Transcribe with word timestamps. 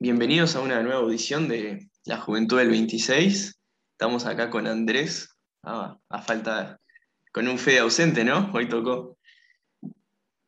bienvenidos 0.00 0.54
a 0.54 0.60
una 0.60 0.80
nueva 0.82 1.00
audición 1.00 1.48
de 1.48 1.90
La 2.04 2.18
Juventud 2.18 2.58
del 2.58 2.68
26. 2.70 3.60
Estamos 3.92 4.26
acá 4.26 4.48
con 4.48 4.66
Andrés, 4.66 5.36
ah, 5.64 5.98
a 6.08 6.22
falta, 6.22 6.80
con 7.32 7.48
un 7.48 7.58
Fede 7.58 7.80
ausente, 7.80 8.24
¿no? 8.24 8.50
Hoy 8.54 8.68
tocó. 8.68 9.18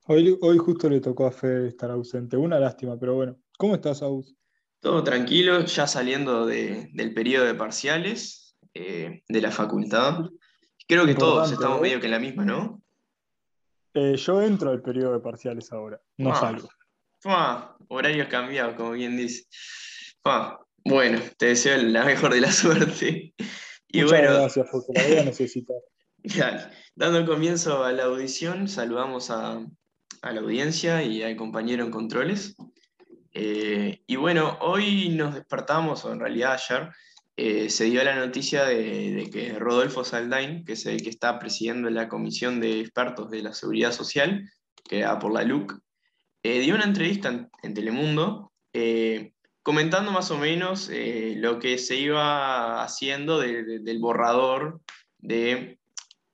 Hoy, 0.06 0.38
hoy 0.40 0.58
justo 0.58 0.88
le 0.88 1.00
tocó 1.00 1.26
a 1.26 1.32
Fede 1.32 1.68
estar 1.68 1.90
ausente, 1.90 2.36
una 2.36 2.60
lástima, 2.60 2.96
pero 2.98 3.14
bueno. 3.14 3.36
¿Cómo 3.58 3.74
estás, 3.74 4.02
Aus? 4.02 4.34
Todo 4.80 5.02
tranquilo, 5.02 5.64
ya 5.64 5.86
saliendo 5.86 6.46
del 6.46 7.12
periodo 7.14 7.44
de 7.44 7.54
parciales 7.54 8.56
eh, 8.72 9.22
de 9.28 9.40
la 9.40 9.50
facultad. 9.50 10.30
Creo 10.86 11.04
que 11.06 11.14
todos 11.14 11.50
estamos 11.52 11.78
¿eh? 11.78 11.82
medio 11.82 12.00
que 12.00 12.06
en 12.06 12.12
la 12.12 12.18
misma, 12.20 12.44
¿no? 12.44 12.82
Eh, 13.94 14.16
yo 14.16 14.40
entro 14.40 14.70
al 14.70 14.80
periodo 14.80 15.12
de 15.14 15.20
parciales 15.20 15.72
ahora, 15.72 16.00
no 16.16 16.32
ah. 16.32 16.36
salgo. 16.36 16.68
Horarios 17.88 18.28
cambiados, 18.28 18.74
como 18.74 18.92
bien 18.92 19.16
dice. 19.16 19.44
bueno, 20.84 21.20
te 21.36 21.46
deseo 21.46 21.76
la 21.82 22.04
mejor 22.04 22.34
de 22.34 22.40
la 22.40 22.52
suerte. 22.52 23.34
Y 23.88 24.02
Muchas 24.02 24.20
bueno, 24.20 24.34
gracias, 24.34 24.68
porque 24.70 24.92
la 24.94 25.06
voy 25.06 25.16
a 25.18 25.24
necesitar. 25.24 25.76
Dando 26.94 27.26
comienzo 27.26 27.84
a 27.84 27.92
la 27.92 28.04
audición, 28.04 28.68
saludamos 28.68 29.30
a, 29.30 29.64
la 30.22 30.40
audiencia 30.40 31.02
y 31.02 31.22
al 31.22 31.36
compañero 31.36 31.84
en 31.84 31.90
controles. 31.90 32.56
Eh, 33.32 34.02
y 34.06 34.16
bueno, 34.16 34.58
hoy 34.60 35.08
nos 35.10 35.34
despertamos, 35.34 36.04
o 36.04 36.12
en 36.12 36.20
realidad 36.20 36.52
ayer, 36.52 36.90
eh, 37.36 37.70
se 37.70 37.84
dio 37.84 38.04
la 38.04 38.16
noticia 38.16 38.64
de, 38.64 39.30
que 39.32 39.58
Rodolfo 39.58 40.04
Saldain, 40.04 40.64
que 40.64 40.74
es 40.74 40.84
el 40.84 41.02
que 41.02 41.08
está 41.08 41.38
presidiendo 41.38 41.88
la 41.88 42.08
Comisión 42.08 42.60
de 42.60 42.80
Expertos 42.80 43.30
de 43.30 43.42
la 43.42 43.54
Seguridad 43.54 43.92
Social, 43.92 44.50
que 44.84 45.00
da 45.00 45.18
por 45.18 45.32
la 45.32 45.42
LUC, 45.42 45.80
eh, 46.42 46.60
dio 46.60 46.74
una 46.74 46.84
entrevista 46.84 47.48
en, 47.62 47.74
Telemundo 47.74 48.52
eh, 48.72 49.32
comentando 49.62 50.12
más 50.12 50.30
o 50.30 50.38
menos 50.38 50.90
lo 50.90 51.58
que 51.58 51.78
se 51.78 51.96
iba 51.96 52.82
haciendo 52.82 53.38
del 53.38 53.98
borrador 54.00 54.80
de 55.18 55.78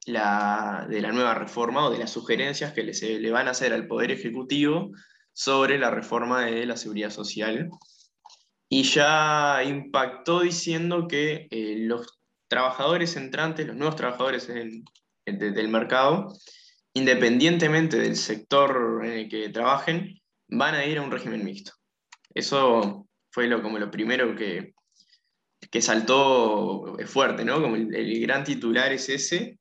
la, 0.07 0.87
de 0.89 1.01
la, 1.01 1.13
nueva 1.13 1.35
reforma 1.35 1.85
o 1.87 1.91
de 1.91 1.99
las 1.99 2.13
sugerencias 2.13 2.73
que 2.73 2.85
le, 2.85 2.95
se, 2.95 3.19
le 3.19 3.31
van 3.31 3.49
a 3.49 3.51
hacer 3.51 3.73
al 3.73 3.89
Poder 3.89 4.13
Ejecutivo 4.13 4.93
sobre 5.37 5.79
la 5.79 5.91
reforma 5.91 6.47
de 6.47 6.65
la 6.65 6.77
seguridad 6.77 7.11
social. 7.11 7.69
Y 8.71 8.85
ya 8.85 9.63
impactó 9.65 10.41
diciendo 10.41 11.07
que 11.07 11.47
eh, 11.51 11.77
los 11.81 12.19
trabajadores 12.49 13.17
entrantes, 13.17 13.67
los 13.67 13.77
nuevos 13.77 13.97
trabajadores 13.97 14.49
del 14.49 15.69
mercado, 15.69 16.33
independientemente 16.97 17.99
del 17.99 18.17
sector 18.17 19.03
en 19.05 19.13
el 19.13 19.29
que 19.29 19.51
trabajen, 19.51 20.19
van 20.49 20.75
a 20.75 20.87
ir 20.87 20.97
a 20.97 21.03
un 21.03 21.11
régimen 21.11 21.45
mixto. 21.45 21.73
Eso 22.33 23.07
fue 23.31 23.47
lo, 23.49 23.63
como 23.63 23.79
lo 23.79 23.91
primero 23.91 24.35
que, 24.35 24.73
que 25.71 25.83
saltó 25.83 26.97
fuerte, 27.05 27.45
¿no? 27.45 27.61
Como 27.61 27.77
el, 27.77 28.21
gran 28.21 28.45
titular 28.45 28.95
es 28.95 29.11
ese. 29.11 29.59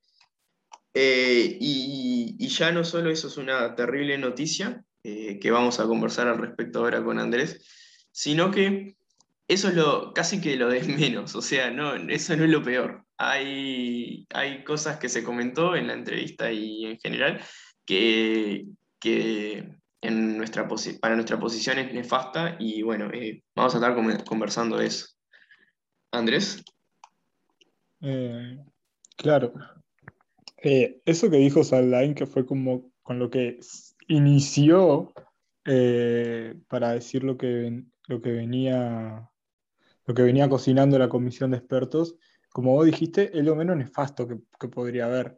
Eh, 0.94 1.58
y, 1.60 2.48
ya 2.48 2.72
no 2.72 2.86
solo 2.86 3.12
eso 3.12 3.28
es 3.28 3.36
una 3.36 3.76
terrible 3.76 4.18
noticia, 4.18 4.82
eh, 5.04 5.38
que 5.38 5.52
vamos 5.52 5.82
a 5.82 5.88
conversar 5.88 6.30
al 6.30 6.38
respecto 6.38 6.80
ahora 6.80 7.04
con 7.04 7.20
Andrés, 7.20 8.08
sino 8.14 8.50
que 8.50 8.96
eso 9.50 9.68
es 9.68 9.76
lo, 9.76 10.14
casi 10.14 10.40
que 10.40 10.56
lo 10.56 10.70
de 10.70 10.82
menos, 10.84 11.36
o 11.36 11.42
sea, 11.42 11.70
no, 11.70 11.96
eso 11.96 12.38
no 12.38 12.46
es 12.46 12.50
lo 12.50 12.64
peor. 12.64 13.05
Hay, 13.18 14.28
hay 14.34 14.64
cosas 14.64 14.98
que 14.98 15.10
se 15.10 15.24
comentó 15.24 15.76
en 15.76 15.88
la 15.88 15.94
entrevista 15.94 16.52
y 16.52 16.86
en 16.86 16.98
general 17.00 17.42
que, 17.86 18.66
en 20.02 20.38
nuestra 20.38 20.68
para 21.00 21.16
nuestra 21.16 21.40
posición 21.40 21.80
es 21.80 21.94
nefasta 21.94 22.58
y 22.60 22.82
bueno, 22.82 23.10
eh, 23.14 23.44
vamos 23.56 23.74
a 23.76 23.78
estar 23.78 23.96
conversando 24.26 24.82
eso. 24.82 25.08
Andrés. 26.12 26.64
Eh, 28.02 28.58
claro. 29.16 29.54
Eh, 30.58 31.02
eso 31.06 31.30
que 31.30 31.38
dijo 31.38 31.64
Saldain, 31.64 32.16
que 32.16 32.26
fue 32.26 32.46
como 32.46 32.92
con 33.02 33.20
lo 33.20 33.30
que 33.30 33.60
inició 34.08 35.14
para 36.68 36.92
decir 36.92 37.24
lo 37.24 37.38
que 37.38 37.86
lo 38.08 38.22
que 38.22 38.32
venía, 38.32 39.30
lo 40.06 40.14
que 40.14 40.22
venía 40.22 40.50
cocinando 40.50 41.00
la 41.00 41.10
comisión 41.10 41.52
de 41.52 41.58
expertos, 41.58 42.16
como 42.56 42.72
vos 42.72 42.86
dijiste, 42.86 43.38
es 43.38 43.44
lo 43.44 43.54
menos 43.54 43.76
nefasto 43.76 44.26
que, 44.26 44.68
podría 44.70 45.08
haber. 45.08 45.38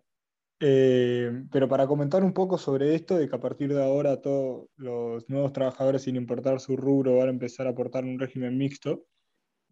Eh, 0.59 1.45
pero 1.51 1.67
para 1.67 1.87
comentar 1.87 2.23
un 2.23 2.31
poco 2.31 2.59
sobre 2.59 2.93
esto, 2.93 3.17
de 3.17 3.27
que 3.27 3.35
a 3.35 3.39
partir 3.39 3.73
de 3.73 3.83
ahora 3.83 4.21
todos 4.21 4.67
los 4.75 5.27
nuevos 5.27 5.51
trabajadores, 5.51 6.03
sin 6.03 6.15
importar 6.15 6.59
su 6.59 6.77
rubro, 6.77 7.17
van 7.17 7.29
a 7.29 7.31
empezar 7.31 7.65
a 7.65 7.71
aportar 7.71 8.03
un 8.05 8.19
régimen 8.19 8.55
mixto, 8.55 9.07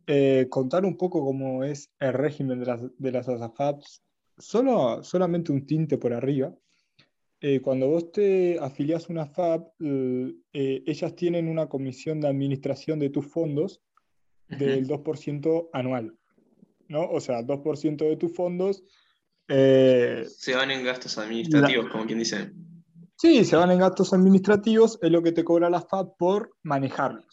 eh, 0.07 0.47
contar 0.49 0.85
un 0.85 0.97
poco 0.97 1.23
cómo 1.23 1.63
es 1.63 1.91
el 1.99 2.13
régimen 2.13 2.59
de 2.61 2.65
las, 2.65 2.81
de 2.97 3.11
las 3.11 3.29
ASAFAPs, 3.29 4.01
solo, 4.39 5.03
solamente 5.03 5.51
un 5.51 5.67
tinte 5.67 5.99
por 5.99 6.13
arriba. 6.13 6.51
Eh, 7.41 7.61
cuando 7.61 7.87
vos 7.87 8.11
te 8.11 8.57
afiliás 8.59 9.07
a 9.07 9.13
una 9.13 9.27
FAB, 9.27 9.71
eh, 9.79 10.83
ellas 10.83 11.15
tienen 11.15 11.47
una 11.47 11.69
comisión 11.69 12.21
de 12.21 12.27
administración 12.27 12.97
de 12.97 13.11
tus 13.11 13.27
fondos 13.27 13.83
del 14.47 14.87
2% 14.87 15.69
anual. 15.73 16.17
¿No? 16.87 17.09
O 17.09 17.19
sea, 17.19 17.41
2% 17.41 17.97
de 17.97 18.17
tus 18.17 18.33
fondos. 18.33 18.83
Eh, 19.47 20.25
se 20.27 20.55
van 20.55 20.71
en 20.71 20.83
gastos 20.83 21.17
administrativos, 21.17 21.89
como 21.89 22.05
quien 22.05 22.19
dice. 22.19 22.51
Sí, 23.17 23.45
se 23.45 23.55
van 23.55 23.71
en 23.71 23.79
gastos 23.79 24.13
administrativos, 24.13 24.99
es 25.01 25.11
lo 25.11 25.21
que 25.21 25.31
te 25.31 25.43
cobra 25.43 25.69
la 25.69 25.81
FAB 25.81 26.17
por 26.17 26.55
manejarlos. 26.63 27.25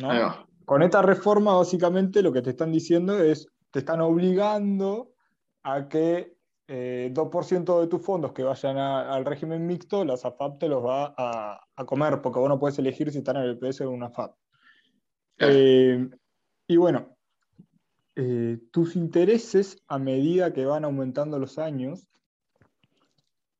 ¿no? 0.00 0.46
Con 0.64 0.82
esta 0.82 1.02
reforma, 1.02 1.54
básicamente, 1.56 2.22
lo 2.22 2.32
que 2.32 2.42
te 2.42 2.50
están 2.50 2.72
diciendo 2.72 3.18
es, 3.22 3.48
te 3.70 3.80
están 3.80 4.00
obligando 4.00 5.12
a 5.62 5.88
que 5.88 6.36
2% 6.68 7.76
eh, 7.76 7.80
de 7.80 7.86
tus 7.86 8.02
fondos 8.02 8.32
que 8.32 8.42
vayan 8.42 8.76
al 8.76 9.24
régimen 9.24 9.66
mixto, 9.66 10.04
la 10.04 10.16
SAFAP 10.16 10.58
te 10.58 10.68
los 10.68 10.84
va 10.84 11.14
a, 11.16 11.84
comer, 11.86 12.20
porque 12.20 12.40
vos 12.40 12.48
no 12.48 12.58
puedes 12.58 12.78
elegir 12.78 13.10
si 13.10 13.18
están 13.18 13.36
en 13.36 13.42
el 13.44 13.58
PS 13.58 13.82
o 13.82 13.84
en 13.84 13.90
una 13.90 14.10
FAP. 14.10 14.34
Eh, 15.38 16.08
y 16.66 16.76
bueno, 16.76 17.15
eh, 18.16 18.58
tus 18.72 18.96
intereses 18.96 19.82
a 19.86 19.98
medida 19.98 20.52
que 20.52 20.64
van 20.64 20.84
aumentando 20.84 21.38
los 21.38 21.58
años, 21.58 22.08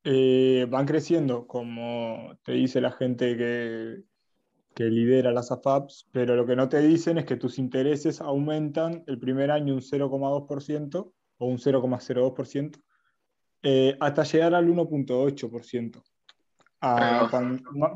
van 0.05 0.87
creciendo, 0.87 1.49
como 1.49 2.39
te 2.44 2.53
dice 2.53 2.81
la 2.81 2.93
gente 2.93 3.37
que, 3.37 4.05
que 4.77 4.84
lidera 4.84 5.33
las 5.33 5.50
AFAPs, 5.50 6.06
pero 6.12 6.37
lo 6.37 6.44
que 6.44 6.55
no 6.55 6.69
te 6.69 6.83
dicen 6.83 7.17
es 7.17 7.25
que 7.25 7.37
tus 7.37 7.59
intereses 7.59 8.21
aumentan 8.21 9.03
el 9.06 9.19
primer 9.19 9.50
año 9.50 9.72
un 9.72 9.81
0,2% 9.81 11.12
o 11.38 11.47
un 11.47 11.56
0,02%, 11.56 12.83
eh, 13.62 13.97
hasta 13.99 14.23
llegar 14.25 14.55
al 14.55 14.69
1.8%. 14.69 16.03
Ah, 16.83 17.31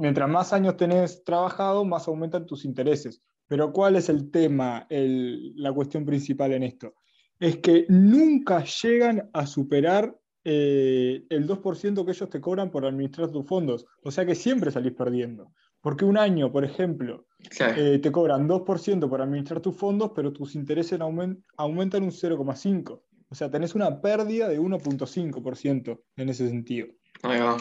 mientras 0.01 0.29
más 0.31 0.55
años 0.55 0.79
tenés 0.79 1.23
trabajado, 1.23 1.85
más 1.85 2.09
aumentan 2.09 2.47
tus 2.47 2.65
intereses. 2.65 3.23
Pero 3.51 3.73
¿cuál 3.73 3.97
es 3.97 4.09
el 4.09 4.31
tema, 4.31 4.87
la 4.89 5.73
cuestión 5.73 6.05
principal 6.05 6.53
en 6.53 6.63
esto? 6.63 6.95
Es 7.37 7.57
que 7.57 7.85
nunca 7.89 8.65
llegan 8.65 9.29
a 9.33 9.45
superar 9.45 10.17
eh, 10.45 11.25
el 11.29 11.49
2% 11.49 12.05
que 12.05 12.13
ellos 12.13 12.31
te 12.31 12.41
cobran 12.41 12.71
por 12.71 12.87
administrar 12.87 13.33
tus 13.33 13.45
fondos. 13.45 13.87
O 14.05 14.13
sea 14.13 14.25
que 14.25 14.37
siempre 14.37 14.71
salís 14.71 14.93
perdiendo. 14.93 15.51
Porque 15.81 16.05
un 16.05 16.17
año, 16.17 16.53
por 16.53 16.65
ejemplo, 16.65 17.27
eh, 17.59 17.99
te 18.01 18.13
cobran 18.13 18.47
2% 18.49 19.09
por 19.09 19.21
administrar 19.21 19.59
tus 19.59 19.75
fondos, 19.75 20.13
pero 20.15 20.33
tus 20.33 20.55
intereses 20.55 21.01
aumentan 21.01 22.05
un 22.05 22.13
0,5%. 22.13 23.03
O 23.31 23.35
sea, 23.35 23.51
tenés 23.51 23.75
una 23.75 24.01
pérdida 24.01 24.49
de 24.49 24.61
1.5% 24.61 26.01
en 26.19 26.29
ese 26.29 26.49
sentido. 26.49 26.87
Ahí 27.25 27.41
va. 27.41 27.57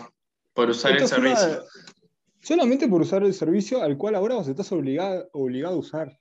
Por 0.53 0.69
usar 0.69 0.97
el 0.97 1.07
servicio. 1.07 1.63
Solamente 2.41 2.87
por 2.87 3.01
usar 3.01 3.23
el 3.23 3.33
servicio 3.33 3.81
al 3.81 3.97
cual 3.97 4.15
ahora 4.15 4.35
vos 4.35 4.47
estás 4.47 4.71
obligado, 4.71 5.29
obligado 5.33 5.75
a 5.75 5.79
usar. 5.79 6.19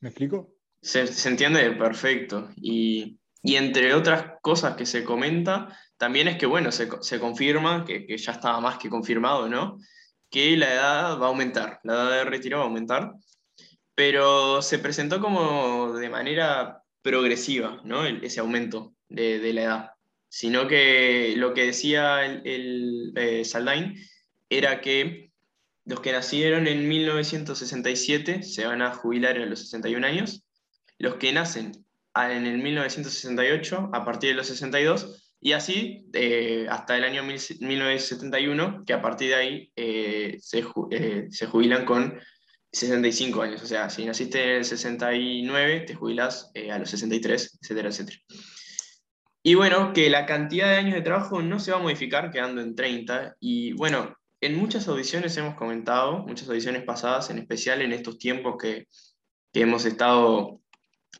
¿Me 0.00 0.08
explico? 0.08 0.54
Se, 0.80 1.04
entiende 1.28 1.70
perfecto. 1.72 2.50
Y, 2.56 3.18
entre 3.44 3.94
otras 3.94 4.34
cosas 4.40 4.76
que 4.76 4.86
se 4.86 5.04
comenta, 5.04 5.76
también 5.96 6.28
es 6.28 6.36
que, 6.38 6.46
bueno, 6.46 6.70
se, 6.72 6.88
confirma, 7.20 7.84
que, 7.84 8.06
que, 8.06 8.16
ya 8.16 8.32
estaba 8.32 8.60
más 8.60 8.78
que 8.78 8.88
confirmado, 8.88 9.48
¿no? 9.48 9.78
Que 10.30 10.56
la 10.56 10.72
edad 10.72 11.20
va 11.20 11.26
a 11.26 11.28
aumentar, 11.28 11.80
la 11.84 11.92
edad 11.94 12.10
de 12.10 12.24
retiro 12.24 12.58
va 12.58 12.64
a 12.64 12.66
aumentar. 12.66 13.12
Pero 13.94 14.62
se 14.62 14.78
presentó 14.78 15.20
como 15.20 15.92
de 15.92 16.08
manera 16.08 16.82
progresiva, 17.02 17.80
¿no? 17.84 18.06
ese 18.06 18.40
aumento 18.40 18.94
de, 19.08 19.52
la 19.52 19.62
edad, 19.62 19.90
sino 20.28 20.66
que 20.68 21.34
lo 21.36 21.52
que 21.52 21.66
decía 21.66 22.24
el, 22.24 23.12
eh, 23.16 23.44
Saldain 23.44 23.94
era 24.58 24.80
que 24.80 25.30
los 25.84 26.00
que 26.00 26.12
nacieron 26.12 26.66
en 26.66 26.88
1967 26.88 28.42
se 28.42 28.66
van 28.66 28.82
a 28.82 28.94
jubilar 28.94 29.36
a 29.36 29.46
los 29.46 29.60
61 29.60 30.06
años, 30.06 30.44
los 30.98 31.16
que 31.16 31.32
nacen 31.32 31.72
en 32.14 32.46
el 32.46 32.58
1968 32.58 33.90
a 33.92 34.04
partir 34.04 34.30
de 34.30 34.36
los 34.36 34.46
62 34.46 35.34
y 35.40 35.52
así 35.52 36.06
eh, 36.12 36.66
hasta 36.70 36.96
el 36.96 37.04
año 37.04 37.24
1971, 37.24 38.84
que 38.86 38.92
a 38.92 39.02
partir 39.02 39.30
de 39.30 39.34
ahí 39.34 39.72
eh, 39.74 40.36
se, 40.40 40.64
se, 41.30 41.46
jubilan 41.46 41.84
con 41.84 42.20
65 42.70 43.42
años, 43.42 43.62
o 43.62 43.66
sea, 43.66 43.90
si 43.90 44.04
naciste 44.04 44.42
en 44.44 44.50
el 44.58 44.64
69, 44.64 45.80
te 45.80 45.94
jubilás 45.94 46.52
eh, 46.54 46.70
a 46.70 46.78
los 46.78 46.90
63, 46.90 47.58
etcétera, 47.60 47.88
etcétera. 47.88 48.18
Y 49.42 49.54
bueno, 49.54 49.92
que 49.92 50.08
la 50.08 50.26
cantidad 50.26 50.68
de 50.68 50.76
años 50.76 50.94
de 50.94 51.02
trabajo 51.02 51.42
no 51.42 51.58
se 51.58 51.72
va 51.72 51.78
a 51.78 51.82
modificar 51.82 52.30
quedando 52.30 52.60
en 52.60 52.76
30. 52.76 53.36
Y 53.40 53.72
bueno, 53.72 54.16
en 54.42 54.56
muchas 54.56 54.88
audiciones 54.88 55.36
hemos 55.36 55.54
comentado, 55.54 56.18
muchas 56.26 56.48
audiciones 56.48 56.82
pasadas, 56.82 57.30
en 57.30 57.38
especial 57.38 57.80
en 57.80 57.92
estos 57.92 58.18
tiempos 58.18 58.56
que, 58.60 58.88
hemos 59.54 59.84
estado 59.84 60.60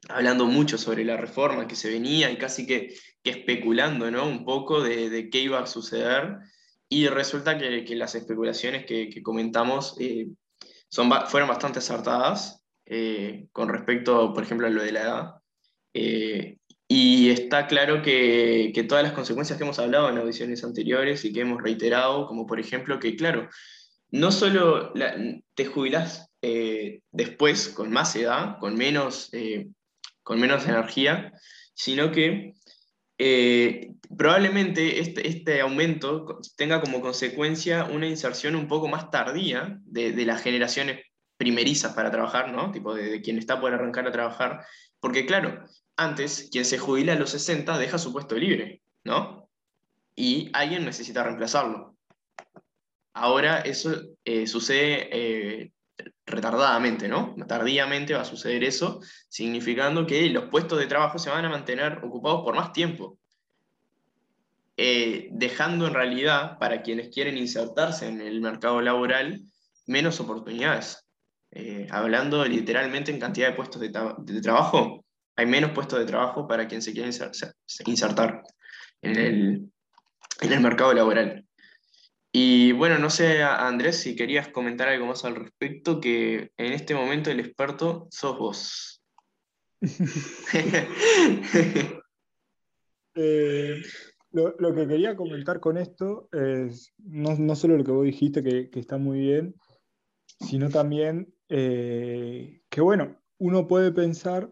hablando 0.08 0.46
mucho 0.46 0.78
sobre 0.78 1.04
la 1.04 1.18
reforma 1.18 1.68
que 1.68 1.76
se 1.76 1.90
venía 1.90 2.30
y 2.30 2.38
casi 2.38 2.66
que, 2.66 2.96
especulando 3.22 4.10
¿no? 4.10 4.26
un 4.26 4.44
poco 4.44 4.82
de, 4.82 5.28
qué 5.30 5.38
iba 5.38 5.60
a 5.60 5.66
suceder. 5.66 6.38
Y 6.88 7.06
resulta 7.06 7.58
que, 7.58 7.84
las 7.94 8.14
especulaciones 8.16 8.86
que, 8.86 9.22
comentamos 9.22 9.96
eh, 10.00 10.26
fueron 10.90 11.48
bastante 11.48 11.78
acertadas 11.78 12.64
eh, 12.86 13.46
con 13.52 13.68
respecto, 13.68 14.32
por 14.34 14.42
ejemplo, 14.42 14.66
a 14.66 14.70
lo 14.70 14.82
de 14.82 14.92
la 14.92 15.02
edad. 15.02 15.34
Eh, 15.94 16.58
está 17.32 17.66
claro 17.66 18.02
que, 18.02 18.72
todas 18.88 19.04
las 19.04 19.12
consecuencias 19.12 19.58
que 19.58 19.64
hemos 19.64 19.78
hablado 19.78 20.08
en 20.08 20.18
audiciones 20.18 20.64
anteriores 20.64 21.24
y 21.24 21.32
que 21.32 21.40
hemos 21.40 21.62
reiterado, 21.62 22.26
como 22.26 22.46
por 22.46 22.60
ejemplo 22.60 22.98
que, 22.98 23.16
claro, 23.16 23.48
no 24.10 24.30
solo 24.30 24.92
te 25.54 25.66
jubilás 25.66 26.30
eh, 26.42 27.00
después 27.10 27.68
con 27.68 27.90
más 27.90 28.14
edad, 28.16 28.58
con 28.58 28.76
menos, 28.76 29.28
eh, 29.32 29.68
con 30.22 30.40
menos 30.40 30.66
energía, 30.66 31.32
sino 31.74 32.12
que 32.12 32.54
eh, 33.18 33.92
probablemente 34.16 35.00
este, 35.00 35.28
este, 35.28 35.60
aumento 35.60 36.40
tenga 36.56 36.80
como 36.80 37.00
consecuencia 37.00 37.84
una 37.84 38.08
inserción 38.08 38.56
un 38.56 38.66
poco 38.66 38.88
más 38.88 39.10
tardía 39.10 39.78
de, 39.84 40.12
las 40.26 40.42
generaciones 40.42 41.04
primerizas 41.36 41.94
para 41.94 42.10
trabajar, 42.10 42.52
¿no? 42.52 42.72
Tipo 42.72 42.94
de, 42.94 43.22
quien 43.22 43.38
está 43.38 43.60
por 43.60 43.72
arrancar 43.72 44.06
a 44.06 44.12
trabajar, 44.12 44.66
porque 45.02 45.26
claro, 45.26 45.64
antes 45.96 46.48
quien 46.52 46.64
se 46.64 46.78
jubila 46.78 47.14
a 47.14 47.16
los 47.16 47.30
60 47.30 47.76
deja 47.76 47.98
su 47.98 48.12
puesto 48.12 48.36
libre, 48.36 48.82
¿no? 49.02 49.50
Y 50.14 50.48
alguien 50.52 50.84
necesita 50.84 51.24
reemplazarlo. 51.24 51.96
Ahora 53.12 53.60
eso 53.62 54.00
eh, 54.24 54.46
sucede 54.46 55.08
eh, 55.10 55.72
retardadamente, 56.24 57.08
¿no? 57.08 57.34
Tardíamente 57.48 58.14
va 58.14 58.20
a 58.20 58.24
suceder 58.24 58.62
eso, 58.62 59.00
significando 59.28 60.06
que 60.06 60.30
los 60.30 60.44
puestos 60.44 60.78
de 60.78 60.86
trabajo 60.86 61.18
se 61.18 61.30
van 61.30 61.44
a 61.44 61.50
mantener 61.50 61.98
ocupados 62.04 62.42
por 62.44 62.54
más 62.54 62.72
tiempo, 62.72 63.18
eh, 64.76 65.30
dejando 65.32 65.88
en 65.88 65.94
realidad 65.94 66.58
para 66.60 66.80
quienes 66.82 67.08
quieren 67.08 67.36
insertarse 67.36 68.06
en 68.06 68.20
el 68.20 68.40
mercado 68.40 68.80
laboral 68.80 69.42
menos 69.84 70.20
oportunidades. 70.20 71.04
Eh, 71.54 71.86
hablando 71.90 72.42
literalmente 72.46 73.10
en 73.10 73.20
cantidad 73.20 73.48
de 73.48 73.54
puestos 73.54 73.80
de, 73.80 73.90
trabajo, 74.40 75.04
hay 75.36 75.44
menos 75.44 75.72
puestos 75.72 75.98
de 75.98 76.06
trabajo 76.06 76.48
para 76.48 76.66
quien 76.66 76.80
se 76.80 76.94
quiere 76.94 77.10
insertar 77.84 78.42
en 79.02 79.16
el, 79.16 79.70
en 80.40 80.52
el 80.52 80.60
mercado 80.60 80.94
laboral. 80.94 81.44
Y 82.32 82.72
bueno, 82.72 82.98
no 82.98 83.10
sé, 83.10 83.42
Andrés, 83.42 83.98
si 83.98 84.16
querías 84.16 84.48
comentar 84.48 84.88
algo 84.88 85.04
más 85.04 85.26
al 85.26 85.36
respecto, 85.36 86.00
que 86.00 86.52
en 86.56 86.72
este 86.72 86.94
momento 86.94 87.30
el 87.30 87.40
experto 87.40 88.08
sos 88.10 88.38
vos. 88.38 89.02
eh, 93.14 93.82
lo, 94.30 94.54
lo, 94.58 94.74
que 94.74 94.88
quería 94.88 95.16
comentar 95.16 95.60
con 95.60 95.76
esto 95.76 96.30
es 96.32 96.94
no, 96.96 97.36
no 97.36 97.54
solo 97.56 97.76
lo 97.76 97.84
que 97.84 97.90
vos 97.90 98.06
dijiste, 98.06 98.42
que, 98.42 98.70
que 98.70 98.80
está 98.80 98.96
muy 98.96 99.20
bien, 99.20 99.54
sino 100.40 100.70
también 100.70 101.34
eh, 101.54 102.62
que, 102.70 102.80
bueno, 102.80 103.14
uno 103.38 103.68
puede 103.68 103.92
pensar 103.92 104.50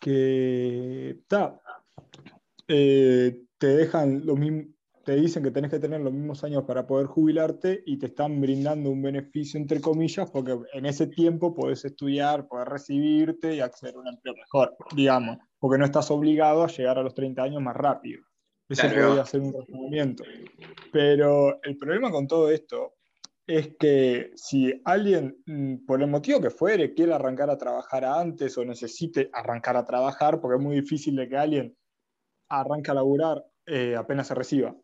que 0.00 1.20
ta, 1.28 1.60
eh, 2.66 3.40
te 3.56 3.66
dejan 3.68 4.26
los 4.26 4.36
mismos 4.36 4.66
te 5.04 5.14
dicen 5.14 5.44
que 5.44 5.52
tenés 5.52 5.70
que 5.70 5.78
tener 5.78 6.00
los 6.00 6.12
mismos 6.12 6.42
años 6.42 6.64
para 6.64 6.84
poder 6.84 7.06
jubilarte 7.06 7.84
y 7.86 7.96
te 7.96 8.06
están 8.06 8.40
brindando 8.40 8.90
un 8.90 9.00
beneficio, 9.00 9.60
entre 9.60 9.80
comillas, 9.80 10.28
porque 10.32 10.58
en 10.72 10.84
ese 10.84 11.06
tiempo 11.06 11.54
podés 11.54 11.84
estudiar, 11.84 12.48
podés 12.48 12.66
recibirte 12.66 13.54
y 13.54 13.60
acceder 13.60 13.94
a 13.94 14.00
un 14.00 14.08
empleo 14.08 14.34
mejor, 14.34 14.76
digamos, 14.96 15.38
porque 15.60 15.78
no 15.78 15.84
estás 15.84 16.10
obligado 16.10 16.64
a 16.64 16.66
llegar 16.66 16.98
a 16.98 17.04
los 17.04 17.14
30 17.14 17.40
años 17.40 17.62
más 17.62 17.76
rápido. 17.76 18.20
Eso 18.68 18.82
claro. 18.82 19.06
podría 19.06 19.26
ser 19.26 19.42
un 19.42 19.52
razonamiento. 19.52 20.24
Pero 20.92 21.62
el 21.62 21.76
problema 21.78 22.10
con 22.10 22.26
todo 22.26 22.50
esto 22.50 22.95
es 23.46 23.76
que 23.78 24.32
si 24.34 24.80
alguien, 24.84 25.42
mm, 25.46 25.86
por 25.86 26.02
el 26.02 26.08
motivo 26.08 26.40
que 26.40 26.50
fuere, 26.50 26.94
quiere 26.94 27.14
arrancar 27.14 27.50
a 27.50 27.58
trabajar 27.58 28.04
antes 28.04 28.56
o 28.58 28.64
necesite 28.64 29.30
arrancar 29.32 29.76
a 29.76 29.84
trabajar, 29.84 30.40
porque 30.40 30.56
es 30.56 30.62
muy 30.62 30.76
difícil 30.76 31.16
de 31.16 31.28
que 31.28 31.36
alguien 31.36 31.76
arranque 32.48 32.90
a 32.90 32.94
laburar 32.94 33.44
eh, 33.66 33.96
apenas 33.96 34.26
se 34.26 34.34
reciba. 34.34 34.74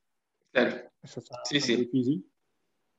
Claro. 0.53 0.77
Eso 1.03 1.21
está 1.21 1.41
sí, 1.45 1.61
sí. 1.61 1.77
difícil. 1.77 2.31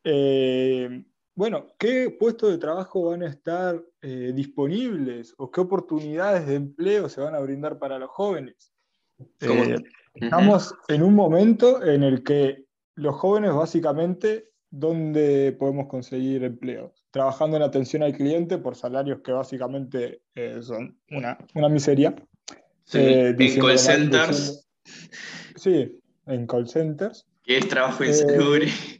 Eh, 0.04 1.06
bueno, 1.36 1.74
¿qué 1.80 2.16
puestos 2.20 2.52
de 2.52 2.58
trabajo 2.58 3.10
van 3.10 3.24
a 3.24 3.28
estar 3.28 3.82
eh, 4.02 4.32
disponibles 4.36 5.34
o 5.38 5.50
qué 5.50 5.62
oportunidades 5.62 6.46
de 6.46 6.56
empleo 6.56 7.10
se 7.10 7.22
van 7.22 7.34
a 7.34 7.40
brindar 7.40 7.80
para 7.80 7.98
los 7.98 8.10
jóvenes? 8.12 8.72
Eh, 9.40 9.78
estamos 10.14 10.76
en 10.90 11.02
un 11.02 11.16
momento 11.16 11.84
en 11.84 12.04
el 12.04 12.24
que 12.24 12.66
los 12.96 13.16
jóvenes 13.16 13.54
básicamente, 13.54 14.52
¿dónde 14.74 15.52
podemos 15.52 15.86
conseguir 15.86 16.44
empleo? 16.44 16.94
Trabajando 17.12 17.58
en 17.58 17.64
atención 17.64 18.02
al 18.02 18.14
cliente 18.14 18.58
por 18.58 18.76
salarios 18.76 19.22
que 19.24 19.32
básicamente 19.32 20.24
eh, 20.34 20.60
son 20.64 20.98
una, 21.12 21.38
una 21.54 21.70
miseria. 21.70 22.16
Sí, 22.84 22.98
en 22.98 23.60
call 23.60 23.78
centers. 23.78 24.68
Sí, 25.56 26.02
en 26.26 26.48
call 26.48 26.68
centers. 26.68 27.28
Que 27.44 27.60
es 27.60 27.68
trabajo 27.68 28.04
inseguro. 28.04 28.64
Eh, 28.64 29.00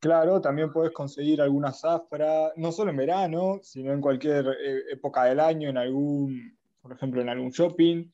claro, 0.00 0.42
también 0.42 0.70
puedes 0.70 0.92
conseguir 0.92 1.40
alguna 1.40 1.72
zafra, 1.72 2.52
no 2.56 2.70
solo 2.70 2.90
en 2.90 2.98
verano, 2.98 3.60
sino 3.62 3.94
en 3.94 4.02
cualquier 4.02 4.48
eh, 4.48 4.82
época 4.92 5.24
del 5.24 5.40
año, 5.40 5.70
en 5.70 5.78
algún, 5.78 6.58
por 6.82 6.92
ejemplo, 6.92 7.22
en 7.22 7.30
algún 7.30 7.50
shopping. 7.50 8.04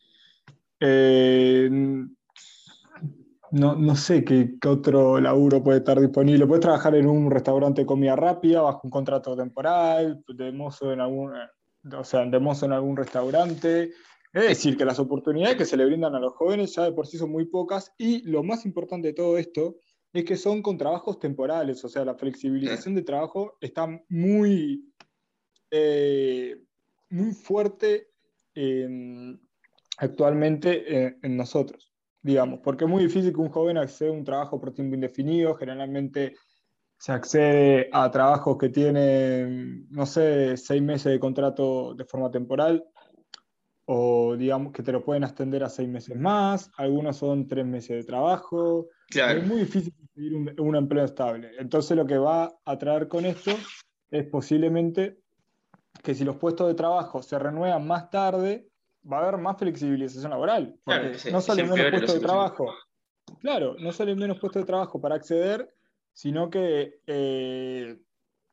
Eh, 0.78 1.68
no, 3.54 3.74
no, 3.76 3.96
sé 3.96 4.24
qué, 4.24 4.56
otro 4.66 5.20
laburo 5.20 5.62
puede 5.62 5.78
estar 5.78 6.00
disponible. 6.00 6.46
Puedes 6.46 6.62
trabajar 6.62 6.94
en 6.94 7.06
un 7.06 7.30
restaurante 7.30 7.82
de 7.82 7.86
comida 7.86 8.16
rápida 8.16 8.62
bajo 8.62 8.80
un 8.84 8.90
contrato 8.90 9.36
temporal, 9.36 10.22
de 10.28 10.52
mozo 10.52 10.92
en 10.92 11.00
algún, 11.00 11.32
o 11.96 12.04
sea, 12.04 12.24
de 12.26 12.38
mozo 12.38 12.66
en 12.66 12.72
algún 12.72 12.96
restaurante. 12.96 13.92
Es 14.32 14.48
decir, 14.48 14.76
que 14.76 14.84
las 14.84 14.98
oportunidades 14.98 15.56
que 15.56 15.64
se 15.64 15.76
le 15.76 15.86
brindan 15.86 16.16
a 16.16 16.18
los 16.18 16.34
jóvenes 16.34 16.74
ya 16.74 16.82
de 16.82 16.92
por 16.92 17.06
sí 17.06 17.16
son 17.16 17.30
muy 17.30 17.44
pocas 17.44 17.92
y 17.96 18.22
lo 18.28 18.42
más 18.42 18.66
importante 18.66 19.08
de 19.08 19.14
todo 19.14 19.38
esto 19.38 19.76
es 20.12 20.24
que 20.24 20.36
son 20.36 20.60
con 20.60 20.76
trabajos 20.76 21.20
temporales, 21.20 21.84
o 21.84 21.88
sea, 21.88 22.04
la 22.04 22.16
flexibilización 22.16 22.94
de 22.94 23.02
trabajo 23.02 23.56
está 23.60 23.86
muy, 24.08 24.92
eh, 25.70 26.56
muy 27.10 27.32
fuerte 27.32 28.10
eh, 28.54 29.36
actualmente 29.98 30.96
en, 30.96 31.18
en, 31.22 31.36
nosotros, 31.36 31.93
digamos, 32.24 32.60
porque 32.60 32.84
es 32.84 32.90
muy 32.90 33.02
difícil 33.02 33.32
que 33.34 33.40
un 33.40 33.50
joven 33.50 33.76
acceda 33.76 34.08
a 34.08 34.12
un 34.12 34.24
trabajo 34.24 34.58
por 34.58 34.72
tiempo 34.72 34.94
indefinido, 34.94 35.54
generalmente 35.54 36.34
se 36.98 37.12
accede 37.12 37.90
a 37.92 38.10
trabajos 38.10 38.56
que 38.56 38.70
tienen, 38.70 39.86
no 39.90 40.06
sé, 40.06 40.56
seis 40.56 40.82
meses 40.82 41.12
de 41.12 41.20
contrato 41.20 41.94
de 41.94 42.06
forma 42.06 42.30
temporal, 42.30 42.82
o 43.84 44.36
digamos 44.38 44.72
que 44.72 44.82
te 44.82 44.90
lo 44.90 45.04
pueden 45.04 45.22
extender 45.22 45.62
a 45.64 45.68
seis 45.68 45.86
meses 45.86 46.16
más, 46.16 46.70
algunos 46.78 47.18
son 47.18 47.46
tres 47.46 47.66
meses 47.66 47.98
de 47.98 48.04
trabajo. 48.04 48.88
Claro. 49.10 49.40
Es 49.40 49.46
muy 49.46 49.58
difícil 49.58 49.92
conseguir 49.94 50.34
un, 50.34 50.54
un, 50.58 50.76
empleo 50.76 51.04
estable. 51.04 51.50
Entonces 51.58 51.94
lo 51.94 52.06
que 52.06 52.16
va 52.16 52.50
a 52.64 52.78
traer 52.78 53.06
con 53.06 53.26
esto 53.26 53.50
es 54.10 54.24
posiblemente 54.24 55.18
que 56.02 56.14
si 56.14 56.24
los 56.24 56.36
puestos 56.36 56.68
de 56.68 56.74
trabajo 56.74 57.22
se 57.22 57.38
renuevan 57.38 57.86
más 57.86 58.08
tarde, 58.08 58.66
va 59.10 59.18
a 59.18 59.22
haber 59.22 59.38
más 59.38 59.58
flexibilización 59.58 60.30
laboral. 60.30 60.76
Porque 60.84 61.00
claro, 61.00 61.18
sí, 61.18 61.32
no 61.32 61.40
salen 61.40 61.70
menos 61.70 61.90
puestos 61.90 62.14
de 62.14 62.20
trabajo. 62.20 62.74
Claro, 63.40 63.76
no 63.78 63.92
salen 63.92 64.18
menos 64.18 64.38
puestos 64.38 64.62
de 64.62 64.66
trabajo 64.66 65.00
para 65.00 65.14
acceder, 65.14 65.74
sino 66.12 66.50
que 66.50 67.00
eh, 67.06 67.98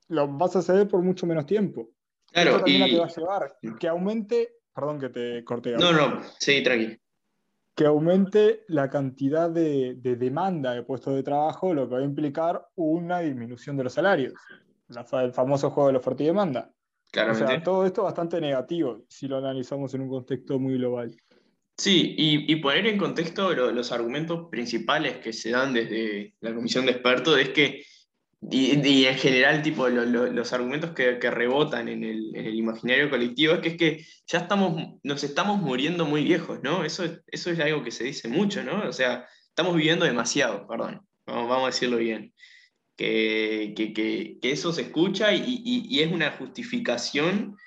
lo 0.08 0.28
vas 0.28 0.56
a 0.56 0.60
acceder 0.60 0.88
por 0.88 1.02
mucho 1.02 1.26
menos 1.26 1.46
tiempo. 1.46 1.90
Claro, 2.32 2.52
Esto 2.52 2.64
también 2.64 2.88
y... 2.88 2.92
te 2.92 3.00
va 3.00 3.06
a 3.06 3.10
llevar 3.10 3.58
que 3.80 3.88
aumente 3.88 4.62
Perdón 4.74 5.00
que 5.00 5.10
te 5.10 5.44
corté. 5.44 5.76
No, 5.78 5.92
no, 5.92 6.22
sí, 6.40 6.64
tranqui. 6.64 6.98
Que 7.76 7.86
aumente 7.86 8.64
la 8.68 8.90
cantidad 8.90 9.50
de, 9.50 9.96
de, 9.96 10.16
demanda 10.16 10.74
de 10.74 10.84
puestos 10.84 11.16
de 11.16 11.24
trabajo, 11.24 11.74
lo 11.74 11.88
que 11.88 11.96
va 11.96 12.02
a 12.02 12.06
implicar 12.06 12.68
una 12.76 13.20
disminución 13.20 13.78
de 13.78 13.86
los 13.86 13.94
salarios. 13.94 14.34
La, 14.88 15.06
el 15.24 15.34
famoso 15.34 15.72
juego 15.72 15.88
de 15.88 15.94
la 15.94 16.00
oferta 16.00 16.24
y 16.24 16.28
demanda. 16.28 16.72
Claramente. 17.12 17.44
O 17.44 17.48
sea, 17.48 17.64
todo 17.64 17.86
esto 17.86 18.04
bastante 18.04 18.40
negativo 18.40 19.04
si 19.08 19.28
lo 19.28 19.38
analizamos 19.38 19.94
en 19.94 20.02
un 20.02 20.10
contexto 20.10 20.58
muy 20.58 20.76
global. 20.76 21.16
Sí, 21.78 22.16
y, 22.18 22.52
y 22.52 22.56
poner 22.58 22.88
en 22.88 22.98
contexto 22.98 23.54
lo, 23.54 23.72
los 23.72 23.92
argumentos 23.92 24.50
principales 24.50 25.18
que 25.18 25.34
se 25.34 25.52
dan 25.52 25.74
desde 25.74 26.36
la 26.40 26.54
comisión 26.54 26.86
de 26.86 26.92
expertos 26.92 27.40
es 27.40 27.50
que 27.50 27.84
y, 28.50 29.06
en 29.06 29.18
general, 29.18 29.62
tipo, 29.62 29.88
los 29.88 30.52
argumentos 30.52 30.92
que, 30.92 31.20
rebotan 31.30 31.88
en 31.88 32.04
el, 32.04 32.56
imaginario 32.56 33.10
colectivo 33.10 33.54
es 33.54 33.60
que 33.60 33.70
es 33.70 33.78
que 33.78 34.06
ya 34.26 34.40
estamos, 34.40 34.98
nos 35.04 35.24
estamos 35.24 35.62
muriendo 35.62 36.06
muy 36.06 36.24
viejos, 36.24 36.60
¿no? 36.64 36.84
Eso, 36.84 37.04
eso 37.28 37.52
es 37.52 37.60
algo 37.60 37.84
que 37.84 37.92
se 37.92 38.06
dice 38.06 38.28
mucho, 38.28 38.64
¿no? 38.64 38.88
O 38.88 38.94
sea, 38.94 39.28
estamos 39.48 39.76
viviendo 39.76 40.06
demasiado, 40.06 40.68
perdón, 40.68 41.06
vamos, 41.28 41.64
a 41.64 41.66
decirlo 41.68 41.98
bien. 41.98 42.34
Que, 43.02 44.38
eso 44.42 44.72
se 44.74 44.84
escucha 44.84 45.34
y, 45.34 46.00
es 46.00 46.12
una 46.12 46.32
justificación 46.32 47.58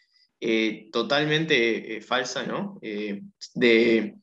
eh, 0.40 0.88
totalmente 0.92 1.96
eh, 1.96 2.00
falsa, 2.00 2.44
¿no? 2.44 2.78
Eh, 2.82 3.22
de, 3.54 4.14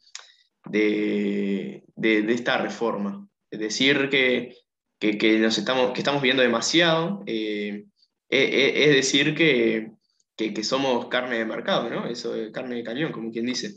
de, 0.66 1.84
de 1.96 2.34
esta 2.34 2.58
reforma. 2.58 3.28
Es 3.50 3.60
decir, 3.60 4.10
que 4.10 4.56
que, 5.02 5.40
nos 5.40 5.58
estamos, 5.58 5.92
que 5.94 6.00
estamos 6.00 6.22
viendo 6.22 6.44
demasiado, 6.44 7.24
eh, 7.26 7.86
eh, 8.30 8.50
eh, 8.50 8.86
es 8.86 8.96
decir, 8.96 9.34
que, 9.34 9.92
que, 10.38 10.64
somos 10.64 11.08
carne 11.08 11.40
de 11.40 11.46
mercado, 11.46 11.90
¿no? 11.90 12.08
Eso 12.08 12.34
de 12.34 12.52
carne 12.52 12.76
de 12.76 12.84
cañón, 12.84 13.12
como 13.12 13.32
quien 13.32 13.48
dice. 13.48 13.76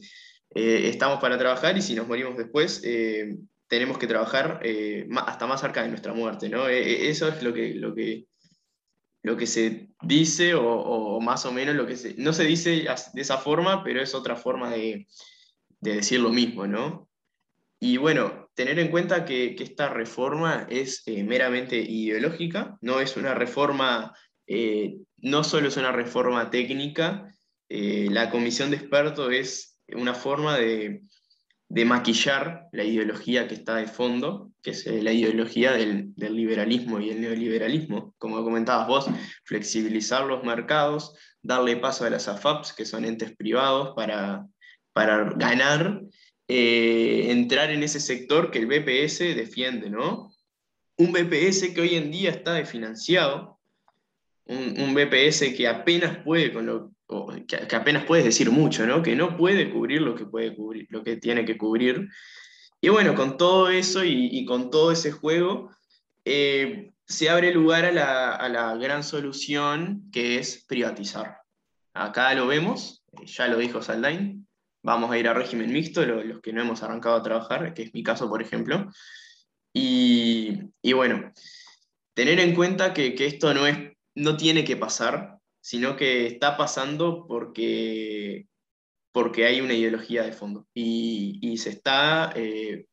estamos 0.50 1.20
para 1.20 1.38
trabajar 1.38 1.76
y 1.76 1.82
si 1.82 1.94
nos 1.94 2.06
morimos 2.06 2.36
después, 2.36 2.82
tenemos 3.74 3.98
que 3.98 4.06
trabajar 4.06 4.60
hasta 5.26 5.46
más 5.48 5.60
cerca 5.60 5.82
de 5.82 5.88
nuestra 5.88 6.12
muerte, 6.12 6.48
¿no? 6.48 6.68
eso 6.68 7.26
es 7.28 7.42
lo 7.42 7.52
que, 7.52 7.74
lo 7.74 7.92
que, 7.92 8.26
lo 9.24 9.36
que 9.36 9.46
se 9.48 9.88
dice, 10.00 10.54
o, 10.54 11.20
más 11.20 11.44
o 11.44 11.50
menos 11.50 11.74
lo 11.74 11.86
que 11.86 11.96
se... 11.96 12.14
No 12.14 12.32
se 12.32 12.44
dice 12.44 12.86
de 13.12 13.20
esa 13.20 13.38
forma, 13.38 13.82
pero 13.82 14.00
es 14.00 14.14
otra 14.14 14.36
forma 14.36 14.70
de, 14.70 15.08
de 15.80 15.96
decir 15.96 16.20
lo 16.20 16.30
mismo, 16.30 16.66
¿no? 16.66 17.08
Y 17.80 17.96
bueno, 17.96 18.50
tener 18.54 18.78
en 18.78 18.88
cuenta 18.88 19.24
que, 19.24 19.56
esta 19.58 19.88
reforma 19.88 20.66
es 20.70 21.02
eh, 21.06 21.24
meramente 21.24 21.76
ideológica, 21.76 22.78
no 22.80 23.00
es 23.00 23.16
una 23.16 23.34
reforma, 23.34 24.14
eh, 24.46 24.96
no 25.18 25.42
solo 25.42 25.68
es 25.68 25.76
una 25.76 25.92
reforma 25.92 26.50
técnica, 26.50 27.34
eh, 27.68 28.08
la 28.10 28.30
comisión 28.30 28.70
de 28.70 28.76
expertos 28.76 29.32
es 29.32 29.78
una 29.88 30.14
forma 30.14 30.56
de, 30.56 31.02
maquillar 31.84 32.68
la 32.70 32.84
ideología 32.84 33.48
que 33.48 33.54
está 33.54 33.76
de 33.76 33.88
fondo, 33.88 34.52
que 34.62 34.70
es 34.70 34.86
la 34.86 35.12
ideología 35.12 35.72
del, 35.72 36.12
liberalismo 36.16 37.00
y 37.00 37.10
el 37.10 37.20
neoliberalismo. 37.20 38.14
Como 38.18 38.44
comentabas 38.44 38.86
vos, 38.86 39.06
flexibilizar 39.44 40.24
los 40.24 40.44
mercados, 40.44 41.16
darle 41.42 41.76
paso 41.76 42.04
a 42.04 42.10
las 42.10 42.28
AFAPs, 42.28 42.72
que 42.72 42.86
son 42.86 43.04
entes 43.04 43.34
privados, 43.36 43.92
para, 43.96 44.46
para 44.92 45.30
ganar 45.36 46.00
eh, 46.46 47.30
entrar 47.30 47.70
en 47.70 47.82
ese 47.82 47.98
sector 47.98 48.50
que 48.50 48.60
el 48.60 48.66
BPS 48.66 49.18
defiende, 49.34 49.90
¿no? 49.90 50.30
Un 50.96 51.12
BPS 51.12 51.70
que 51.74 51.80
hoy 51.80 51.96
en 51.96 52.12
día 52.12 52.30
está 52.30 52.54
desfinanciado, 52.54 53.58
un, 54.46 54.94
BPS 54.94 55.54
que 55.56 55.66
apenas 55.66 56.18
puede 56.18 56.52
con 56.52 56.66
lo, 56.66 56.93
que, 57.46 57.76
apenas 57.76 58.04
puedes 58.04 58.24
decir 58.24 58.50
mucho, 58.50 58.86
¿no? 58.86 59.02
Que 59.02 59.16
no 59.16 59.36
puede 59.36 59.70
cubrir 59.70 60.02
lo 60.02 60.14
que 60.14 60.26
puede 60.26 60.54
cubrir, 60.54 60.86
lo 60.90 61.02
que 61.02 61.16
tiene 61.16 61.44
que 61.44 61.58
cubrir. 61.58 62.08
Y 62.80 62.88
bueno, 62.88 63.14
con 63.14 63.36
todo 63.36 63.70
eso 63.70 64.04
y, 64.04 64.44
con 64.44 64.70
todo 64.70 64.92
ese 64.92 65.10
juego, 65.12 65.70
eh, 66.24 66.92
se 67.06 67.30
abre 67.30 67.52
lugar 67.52 67.84
a 67.84 67.92
la, 68.48 68.76
gran 68.76 69.02
solución 69.02 70.10
que 70.12 70.38
es 70.38 70.64
privatizar. 70.66 71.38
Acá 71.94 72.34
lo 72.34 72.46
vemos, 72.46 73.04
ya 73.24 73.48
lo 73.48 73.58
dijo 73.58 73.82
Saldain, 73.82 74.46
vamos 74.82 75.10
a 75.10 75.18
ir 75.18 75.28
a 75.28 75.34
régimen 75.34 75.72
mixto, 75.72 76.04
los 76.04 76.40
que 76.40 76.52
no 76.52 76.60
hemos 76.60 76.82
arrancado 76.82 77.16
a 77.16 77.22
trabajar, 77.22 77.72
que 77.74 77.84
es 77.84 77.94
mi 77.94 78.02
caso, 78.02 78.28
por 78.28 78.42
ejemplo. 78.42 78.90
Y, 79.72 80.92
bueno, 80.92 81.32
tener 82.14 82.38
en 82.38 82.54
cuenta 82.54 82.92
que, 82.92 83.14
esto 83.18 83.54
no, 83.54 83.66
es, 83.66 83.78
no 84.14 84.36
tiene 84.36 84.64
que 84.64 84.76
pasar, 84.76 85.33
sino 85.64 85.96
que 85.96 86.26
está 86.26 86.58
pasando 86.58 87.26
porque, 87.26 88.48
porque 89.12 89.46
hay 89.46 89.62
una 89.62 89.72
ideología 89.72 90.22
de 90.22 90.32
fondo 90.32 90.68
y, 90.74 91.56
se 91.56 91.70
está 91.70 92.34
eh, 92.36 92.84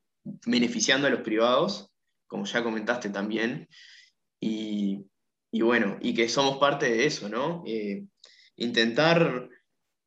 beneficiando 0.45 1.05
a 1.05 1.09
los 1.09 1.19
privados, 1.19 1.91
como 2.27 2.45
ya 2.45 2.63
comentaste 2.63 3.09
también, 3.09 3.67
y, 4.39 5.03
bueno, 5.51 5.97
y 5.99 6.13
que 6.13 6.29
somos 6.29 6.59
parte 6.59 6.89
de 6.89 7.05
eso, 7.05 7.27
¿no? 7.27 7.61
Eh, 7.67 8.05
intentar 8.55 9.49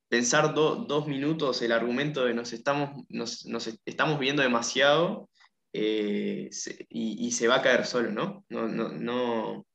pensar 0.09 0.55
dos 0.55 1.07
minutos 1.07 1.61
el 1.61 1.71
argumento 1.71 2.25
de 2.25 2.33
nos 2.33 2.55
estamos, 2.55 3.05
nos, 3.11 3.45
estamos 3.85 4.19
viendo 4.19 4.41
demasiado 4.41 5.29
eh, 5.75 6.49
y, 6.89 7.31
se 7.33 7.47
va 7.47 7.57
a 7.57 7.63
caer 7.63 7.85
solo. 7.85 8.11
No, 8.11 8.43
no, 8.49 8.69
no, 8.69 9.67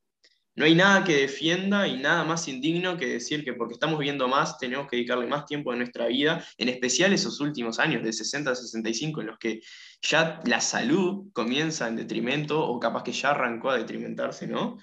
no 0.59 0.65
hay 0.65 0.75
nada 0.75 1.05
que 1.05 1.15
defienda 1.15 1.87
y 1.87 1.95
nada 1.95 2.25
más 2.25 2.49
indigno 2.49 2.97
que 2.97 3.07
decir 3.07 3.45
que 3.45 3.53
porque 3.53 3.75
estamos 3.75 3.97
viendo 3.97 4.27
más 4.27 4.57
tenemos 4.57 4.89
que 4.89 4.97
dedicarle 4.97 5.25
más 5.25 5.45
tiempo 5.45 5.71
de 5.71 5.77
nuestra 5.77 6.07
vida, 6.07 6.45
en 6.57 6.67
especial 6.67 7.13
esos 7.13 7.39
últimos 7.39 7.79
años 7.79 8.03
de 8.03 8.11
60 8.11 8.51
a 8.51 8.55
65 8.55 9.21
en 9.21 9.27
los 9.27 9.37
que 9.39 9.61
ya 10.01 10.41
la 10.43 10.59
salud 10.59 11.31
comienza 11.31 11.87
en 11.87 11.95
detrimento 11.95 12.61
o 12.61 12.77
capaz 12.77 13.03
que 13.03 13.13
ya 13.13 13.29
arrancó 13.29 13.69
a 13.69 13.77
detrimentarse, 13.77 14.47
¿no? 14.47 14.77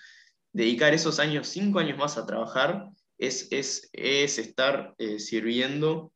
Dedicar 0.51 0.95
esos 0.95 1.19
años, 1.19 1.47
cinco 1.47 1.79
años 1.79 1.99
más 1.99 2.17
a 2.17 2.25
trabajar 2.25 2.89
es, 3.19 3.47
estar 3.93 4.95
eh, 4.97 5.19
sirviendo 5.19 6.11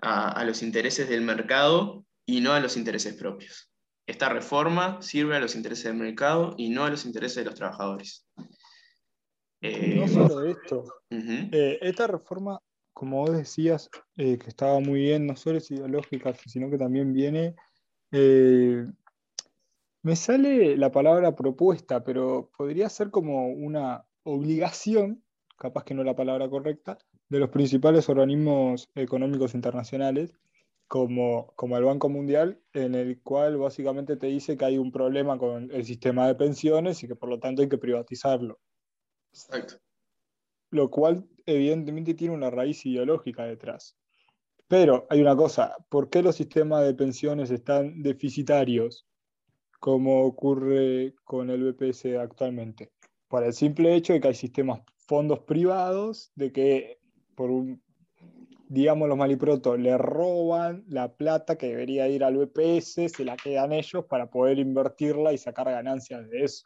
a, 0.00 0.42
los 0.44 0.62
intereses 0.62 1.06
del 1.06 1.20
mercado 1.20 2.06
y 2.24 2.40
no 2.40 2.54
a 2.54 2.60
los 2.60 2.78
intereses 2.78 3.12
propios. 3.12 3.70
Esta 4.06 4.30
reforma 4.30 5.02
sirve 5.02 5.36
a 5.36 5.40
los 5.40 5.54
intereses 5.54 5.84
del 5.84 5.96
mercado 5.96 6.54
y 6.56 6.70
no 6.70 6.86
a 6.86 6.90
los 6.90 7.04
intereses 7.04 7.36
de 7.36 7.44
los 7.44 7.54
trabajadores. 7.54 8.26
Eh, 9.60 9.96
no 9.96 10.08
solo 10.08 10.44
esto. 10.44 10.84
Eh, 11.10 11.78
esta 11.82 12.06
reforma, 12.06 12.60
como 12.92 13.18
vos 13.18 13.36
decías, 13.36 13.90
que 14.16 14.38
estaba 14.46 14.80
muy 14.80 15.00
bien, 15.00 15.26
no 15.26 15.36
solo 15.36 15.58
es 15.58 15.70
ideológica, 15.70 16.34
sino 16.34 16.70
que 16.70 16.78
también 16.78 17.12
viene 17.12 17.54
me 20.02 20.16
sale 20.16 20.76
la 20.76 20.90
palabra 20.90 21.36
propuesta, 21.36 22.02
pero 22.02 22.50
podría 22.56 22.88
ser 22.88 23.10
como 23.10 23.48
una 23.48 24.06
obligación 24.22 25.22
capaz 25.60 25.84
que 25.84 25.94
no 25.94 26.02
la 26.04 26.16
palabra 26.16 26.48
correcta, 26.48 26.98
de 27.28 27.38
los 27.38 27.50
principales 27.50 28.08
organismos 28.08 28.90
económicos 28.94 29.54
internacionales, 29.54 30.32
como, 30.88 31.52
como 31.54 31.76
el 31.76 31.84
Banco 31.84 32.08
Mundial, 32.08 32.58
en 32.72 32.94
el 32.94 33.20
cual 33.20 33.58
básicamente 33.58 34.16
te 34.16 34.26
dice 34.28 34.56
que 34.56 34.64
hay 34.64 34.78
un 34.78 34.90
problema 34.90 35.38
con 35.38 35.70
el 35.70 35.84
sistema 35.84 36.26
de 36.26 36.34
pensiones 36.34 37.04
y 37.04 37.08
que 37.08 37.14
por 37.14 37.28
lo 37.28 37.38
tanto 37.38 37.60
hay 37.60 37.68
que 37.68 37.78
privatizarlo. 37.78 38.58
Exacto. 39.32 39.74
Lo 40.70 40.90
cual 40.90 41.26
evidentemente 41.46 42.14
tiene 42.14 42.34
una 42.34 42.50
raíz 42.50 42.84
ideológica 42.86 43.44
detrás. 43.44 43.96
Pero 44.68 45.06
hay 45.10 45.20
una 45.20 45.34
cosa, 45.34 45.74
¿por 45.88 46.10
qué 46.10 46.22
los 46.22 46.36
sistemas 46.36 46.84
de 46.84 46.94
pensiones 46.94 47.50
están 47.50 48.02
deficitarios 48.02 49.04
como 49.80 50.24
ocurre 50.24 51.14
con 51.24 51.50
el 51.50 51.72
BPS 51.72 52.16
actualmente? 52.16 52.92
Por 53.26 53.42
el 53.42 53.52
simple 53.52 53.94
hecho 53.94 54.12
de 54.12 54.20
que 54.20 54.28
hay 54.28 54.34
sistemas 54.34 54.80
fondos 55.08 55.40
privados 55.40 56.30
de 56.36 56.52
que 56.52 57.00
por 57.34 57.50
un, 57.50 57.82
digamos 58.68 59.08
los 59.08 59.18
maliprotos, 59.18 59.76
le 59.76 59.98
roban 59.98 60.84
la 60.86 61.12
plata 61.12 61.58
que 61.58 61.66
debería 61.66 62.06
ir 62.06 62.22
al 62.22 62.36
BPS, 62.36 63.08
se 63.08 63.24
la 63.24 63.36
quedan 63.36 63.72
ellos 63.72 64.04
para 64.04 64.30
poder 64.30 64.60
invertirla 64.60 65.32
y 65.32 65.38
sacar 65.38 65.66
ganancias 65.66 66.28
de 66.28 66.44
eso. 66.44 66.62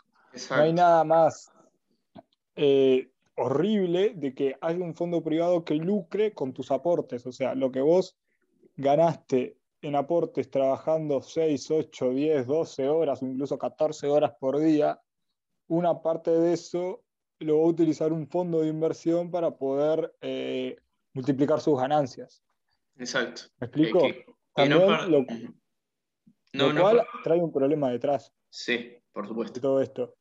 No 0.50 0.56
hay 0.56 0.74
nada 0.74 1.04
más 1.04 1.53
eh, 2.56 3.10
horrible 3.36 4.12
de 4.14 4.34
que 4.34 4.56
haya 4.60 4.78
un 4.78 4.94
fondo 4.94 5.22
privado 5.22 5.64
que 5.64 5.74
lucre 5.74 6.32
con 6.32 6.52
tus 6.52 6.70
aportes. 6.70 7.26
O 7.26 7.32
sea, 7.32 7.54
lo 7.54 7.70
que 7.70 7.80
vos 7.80 8.16
ganaste 8.76 9.56
en 9.82 9.96
aportes 9.96 10.50
trabajando 10.50 11.20
6, 11.22 11.70
8, 11.70 12.10
10, 12.10 12.46
12 12.46 12.88
horas 12.88 13.22
incluso 13.22 13.58
14 13.58 14.08
horas 14.08 14.32
por 14.40 14.58
día, 14.58 15.00
una 15.68 16.00
parte 16.00 16.30
de 16.30 16.54
eso 16.54 17.02
lo 17.40 17.58
va 17.58 17.64
a 17.64 17.68
utilizar 17.68 18.12
un 18.12 18.26
fondo 18.28 18.60
de 18.60 18.68
inversión 18.68 19.30
para 19.30 19.50
poder 19.50 20.14
eh, 20.20 20.76
multiplicar 21.12 21.60
sus 21.60 21.78
ganancias. 21.78 22.42
Exacto. 22.96 23.42
¿Me 23.60 23.66
explico? 23.66 24.06
lo, 26.52 26.74
cual 26.74 27.04
trae 27.24 27.40
un 27.40 27.52
problema 27.52 27.90
detrás. 27.90 28.32
Sí, 28.48 28.96
por 29.12 29.26
supuesto. 29.26 29.54
De 29.54 29.60
todo 29.60 29.80
esto. 29.82 30.14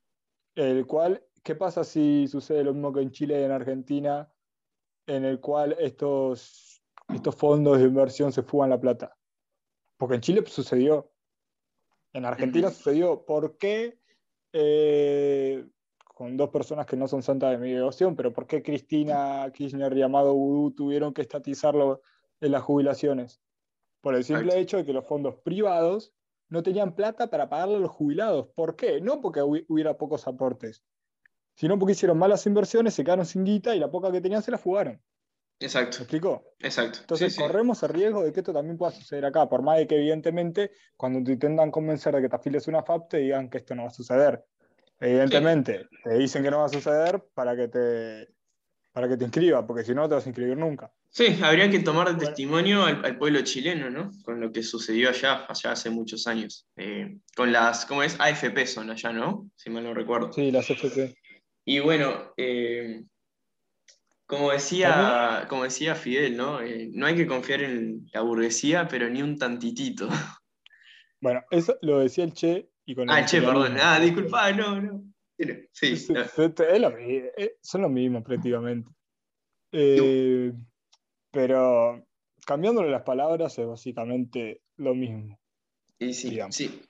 El 0.55 0.85
cual, 0.87 1.23
¿qué 1.43 1.55
pasa 1.55 1.83
si 1.83 2.27
sucede 2.27 2.63
lo 2.63 2.73
mismo 2.73 2.93
que 2.93 3.01
en 3.01 3.11
Chile 3.11 3.39
y 3.39 3.43
en 3.43 3.51
Argentina, 3.51 4.31
en 5.05 5.25
el 5.25 5.39
cual 5.39 5.75
estos, 5.79 6.81
estos 7.13 7.35
fondos 7.35 7.79
de 7.79 7.85
inversión 7.85 8.31
se 8.31 8.43
fugan 8.43 8.69
la 8.69 8.79
plata? 8.79 9.15
Porque 9.97 10.15
en 10.15 10.21
Chile 10.21 10.43
sucedió. 10.47 11.11
En 12.13 12.25
Argentina 12.25 12.69
sucedió. 12.69 13.25
¿Por 13.25 13.57
qué? 13.57 13.99
Eh, 14.53 15.67
con 16.13 16.37
dos 16.37 16.49
personas 16.49 16.85
que 16.85 16.95
no 16.95 17.07
son 17.07 17.23
santas 17.23 17.51
de 17.51 17.57
mi 17.57 17.71
devoción, 17.71 18.15
pero 18.15 18.31
¿por 18.31 18.45
qué 18.45 18.61
Cristina 18.61 19.51
Kirchner 19.51 19.97
y 19.97 20.03
Amado 20.03 20.33
Vudú 20.33 20.71
tuvieron 20.71 21.13
que 21.13 21.23
estatizarlo 21.23 22.01
en 22.39 22.51
las 22.51 22.61
jubilaciones? 22.61 23.41
Por 24.01 24.15
el 24.15 24.23
simple 24.23 24.59
hecho 24.59 24.77
de 24.77 24.85
que 24.85 24.93
los 24.93 25.07
fondos 25.07 25.35
privados 25.37 26.13
no 26.49 26.61
tenían 26.61 26.93
plata 26.93 27.31
para 27.31 27.49
pagarle 27.49 27.77
a 27.77 27.79
los 27.79 27.89
jubilados. 27.89 28.47
¿Por 28.49 28.75
qué? 28.75 29.01
No 29.01 29.21
porque 29.21 29.41
hubiera 29.41 29.97
pocos 29.97 30.27
aportes, 30.27 30.83
sino 31.55 31.77
porque 31.77 31.93
hicieron 31.93 32.17
malas 32.17 32.45
inversiones, 32.45 32.93
se 32.93 33.03
quedaron 33.03 33.25
sin 33.25 33.43
guita 33.43 33.75
y 33.75 33.79
la 33.79 33.91
poca 33.91 34.11
que 34.11 34.21
tenían 34.21 34.41
se 34.41 34.51
la 34.51 34.57
fugaron. 34.57 35.01
Exacto. 35.59 35.97
¿Me 35.99 36.03
explicó? 36.03 36.43
Exacto. 36.59 36.99
Entonces 37.01 37.37
corremos 37.37 37.81
el 37.83 37.89
riesgo 37.89 38.23
de 38.23 38.33
que 38.33 38.39
esto 38.41 38.53
también 38.53 38.77
pueda 38.77 38.91
suceder 38.91 39.25
acá, 39.25 39.47
por 39.47 39.61
más 39.61 39.77
de 39.77 39.87
que 39.87 39.95
evidentemente 39.95 40.71
cuando 40.97 41.23
te 41.23 41.33
intentan 41.33 41.71
convencer 41.71 42.13
de 42.15 42.21
que 42.21 42.29
te 42.29 42.35
afiles 42.35 42.67
una 42.67 42.83
FAP 42.83 43.09
te 43.09 43.17
digan 43.17 43.49
que 43.49 43.59
esto 43.59 43.75
no 43.75 43.83
va 43.83 43.89
a 43.89 43.93
suceder. 43.93 44.43
Evidentemente, 44.99 45.87
te 46.03 46.17
dicen 46.17 46.43
que 46.43 46.51
no 46.51 46.59
va 46.59 46.65
a 46.65 46.69
suceder 46.69 47.23
para 47.33 47.55
que 47.55 47.67
te, 47.67 48.29
para 48.93 49.09
que 49.09 49.17
te 49.17 49.25
inscribas, 49.25 49.65
porque 49.65 49.83
si 49.83 49.93
no, 49.93 50.07
te 50.07 50.15
vas 50.15 50.25
a 50.25 50.29
inscribir 50.29 50.55
nunca. 50.55 50.91
Sí, 51.09 51.39
habría 51.43 51.69
que 51.69 51.79
tomar 51.79 52.15
de 52.15 52.25
testimonio 52.25 52.85
al, 52.85 53.17
pueblo 53.17 53.41
chileno, 53.41 53.89
¿no? 53.89 54.11
Con 54.23 54.39
lo 54.39 54.51
que 54.51 54.63
sucedió 54.63 55.09
allá, 55.09 55.45
allá 55.47 55.71
hace 55.71 55.89
muchos 55.89 56.25
años. 56.25 56.67
Eh, 56.75 57.17
con 57.35 57.51
las, 57.51 57.85
¿cómo 57.85 58.01
es? 58.01 58.19
AFP 58.19 58.65
son 58.65 58.89
allá, 58.89 59.11
¿no? 59.11 59.49
Si 59.55 59.69
mal 59.69 59.83
no 59.83 59.93
recuerdo. 59.93 60.31
Sí, 60.31 60.51
las 60.51 60.69
AFP. 60.69 61.15
Y 61.65 61.79
bueno, 61.79 62.33
eh, 62.37 63.03
como, 64.25 64.51
decía, 64.51 65.45
como 65.49 65.63
decía 65.63 65.95
Fidel, 65.95 66.35
¿no? 66.35 66.61
Eh, 66.61 66.89
no 66.93 67.05
hay 67.05 67.15
que 67.15 67.27
confiar 67.27 67.61
en 67.61 68.07
la 68.13 68.21
burguesía, 68.21 68.87
pero 68.87 69.09
ni 69.09 69.21
un 69.21 69.37
tantitito. 69.37 70.07
Bueno, 71.21 71.41
eso 71.51 71.77
lo 71.81 71.99
decía 71.99 72.25
el 72.25 72.33
Che. 72.33 72.69
Y 72.83 72.95
con 72.95 73.09
ah, 73.09 73.23
Che, 73.23 73.41
perdón. 73.41 73.77
Ah, 73.79 73.97
disculpa, 73.97 74.51
no, 74.51 74.81
no. 74.81 75.05
Sí, 75.71 75.95
son 75.95 77.81
lo 77.81 77.87
mismo 77.87 78.21
prácticamente. 78.21 78.91
Eh, 79.71 80.51
pero 81.31 82.05
cambiándole 82.45 82.91
las 82.91 83.03
palabras 83.03 83.57
es 83.57 83.65
básicamente 83.65 84.61
lo 84.75 84.93
mismo. 84.93 85.39
Y 85.97 86.13
sí, 86.13 86.39
sí. 86.49 86.81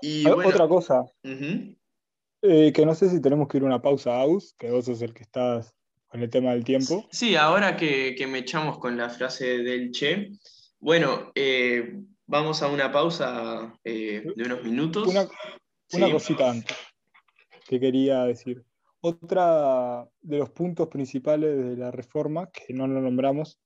Y 0.00 0.26
Otra 0.26 0.66
cosa, 0.68 1.04
eh, 2.48 2.72
que 2.72 2.86
no 2.86 2.94
sé 2.94 3.10
si 3.10 3.20
tenemos 3.20 3.48
que 3.48 3.58
ir 3.58 3.62
a 3.62 3.66
una 3.66 3.82
pausa, 3.82 4.20
Aus, 4.20 4.54
que 4.58 4.70
vos 4.70 4.84
sos 4.84 5.02
el 5.02 5.14
que 5.14 5.22
estás 5.22 5.74
con 6.08 6.22
el 6.22 6.30
tema 6.30 6.52
del 6.52 6.64
tiempo. 6.64 7.06
Sí, 7.10 7.36
ahora 7.36 7.76
que, 7.76 8.16
me 8.28 8.38
echamos 8.38 8.78
con 8.78 8.96
la 8.96 9.10
frase 9.10 9.58
del 9.58 9.90
Che, 9.90 10.30
bueno, 10.78 11.32
eh, 11.34 12.00
vamos 12.26 12.62
a 12.62 12.68
una 12.68 12.92
pausa 12.92 13.74
de 13.84 14.32
unos 14.36 14.62
minutos. 14.62 15.08
Una, 15.08 15.26
una 15.92 16.12
cosita 16.12 16.50
antes 16.50 16.76
que 17.66 17.80
quería 17.80 18.24
decir. 18.24 18.64
Otra 19.00 20.08
de 20.20 20.38
los 20.38 20.50
puntos 20.50 20.88
principales 20.88 21.56
de 21.56 21.76
la 21.76 21.90
reforma, 21.90 22.50
que 22.50 22.72
no 22.72 22.86
lo 22.86 23.00
nombramos, 23.00 23.58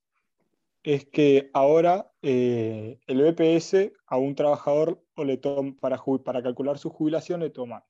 es 0.83 1.07
que 1.07 1.51
ahora 1.53 2.11
eh, 2.23 2.99
el 3.07 3.23
BPS 3.23 3.93
a 4.07 4.17
un 4.17 4.35
trabajador 4.35 5.03
o 5.15 5.25
le 5.25 5.39
para, 5.81 6.03
para 6.25 6.43
calcular 6.43 6.79
su 6.79 6.91
jubilación 6.91 7.41
le 7.41 7.51
toma 7.51 7.85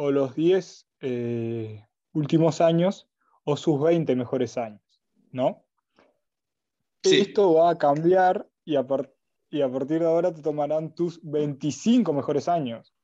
o 0.00 0.10
los 0.10 0.34
10 0.34 0.88
eh, 1.02 1.84
últimos 2.14 2.62
años 2.62 3.06
o 3.44 3.54
sus 3.58 3.78
20 3.82 4.16
mejores 4.16 4.56
años, 4.56 4.80
¿no? 5.30 5.62
Esto 7.02 7.52
va 7.52 7.68
a 7.68 7.76
cambiar 7.76 8.48
y 8.64 8.76
a, 8.76 8.86
y 9.50 9.60
a 9.60 9.70
partir 9.70 10.00
de 10.00 10.06
ahora 10.06 10.32
te 10.32 10.40
tomarán 10.40 10.94
tus 10.94 11.20
25 11.22 12.14
mejores 12.14 12.48
años. 12.48 12.94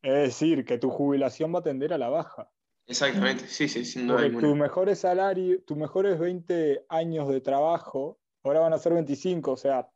Es 0.00 0.14
decir, 0.14 0.64
que 0.64 0.78
tu 0.78 0.90
jubilación 0.90 1.52
va 1.52 1.58
a 1.58 1.62
tender 1.64 1.92
a 1.92 1.98
la 1.98 2.08
baja. 2.08 2.48
Exactamente, 2.86 3.48
sí, 3.48 3.66
sí, 3.66 3.84
sin 3.84 4.06
duda. 4.06 4.18
Porque 4.18 4.46
tus 4.46 4.56
mejores 4.56 5.00
salarios, 5.00 5.64
tus 5.66 5.76
mejores 5.76 6.20
20 6.20 6.86
años 6.88 7.28
de 7.30 7.40
trabajo, 7.40 8.20
ahora 8.44 8.60
van 8.60 8.74
a 8.74 8.78
ser 8.78 8.92
25, 8.94 9.50
o 9.50 9.56
sea, 9.56 9.90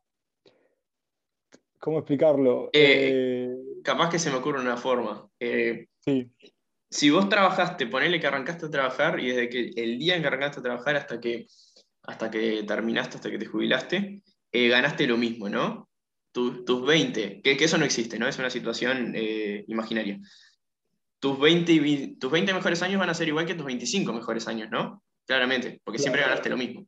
¿cómo 1.79 1.99
explicarlo? 1.99 2.69
Eh, 2.73 3.09
eh, 3.11 3.55
capaz 3.83 4.09
que 4.09 4.19
se 4.19 4.29
me 4.29 4.37
ocurre 4.37 4.61
una 4.61 4.77
forma. 4.77 5.27
Eh, 5.39 5.87
sí. 5.99 6.31
Si 6.89 7.09
vos 7.09 7.29
trabajaste, 7.29 7.87
ponele 7.87 8.19
que 8.19 8.27
arrancaste 8.27 8.65
a 8.65 8.71
trabajar 8.71 9.19
y 9.19 9.29
desde 9.29 9.49
que 9.49 9.71
el 9.75 9.99
día 9.99 10.15
en 10.15 10.21
que 10.21 10.27
arrancaste 10.27 10.59
a 10.59 10.63
trabajar 10.63 10.95
hasta 10.95 11.19
que, 11.19 11.45
hasta 12.03 12.31
que 12.31 12.63
terminaste, 12.63 13.17
hasta 13.17 13.29
que 13.29 13.37
te 13.37 13.45
jubilaste, 13.45 14.23
ganaste 14.51 15.07
lo 15.07 15.17
mismo, 15.17 15.49
¿no? 15.49 15.89
tus 16.31 16.85
20, 16.85 17.41
que, 17.41 17.51
eso 17.59 17.77
no 17.77 17.85
existe, 17.85 18.19
¿no? 18.19 18.27
Es 18.27 18.39
una 18.39 18.49
situación 18.49 19.13
eh, 19.15 19.63
imaginaria. 19.67 20.19
Tus 21.19 21.39
20, 21.39 22.15
tus 22.19 22.31
20 22.31 22.53
mejores 22.53 22.81
años 22.81 22.99
van 22.99 23.09
a 23.09 23.13
ser 23.13 23.27
igual 23.27 23.45
que 23.45 23.55
tus 23.55 23.65
25 23.65 24.13
mejores 24.13 24.47
años, 24.47 24.69
¿no? 24.69 25.03
Claramente, 25.25 25.81
porque 25.83 25.99
siempre 25.99 26.21
ganaste 26.21 26.49
lo 26.49 26.57
mismo. 26.57 26.85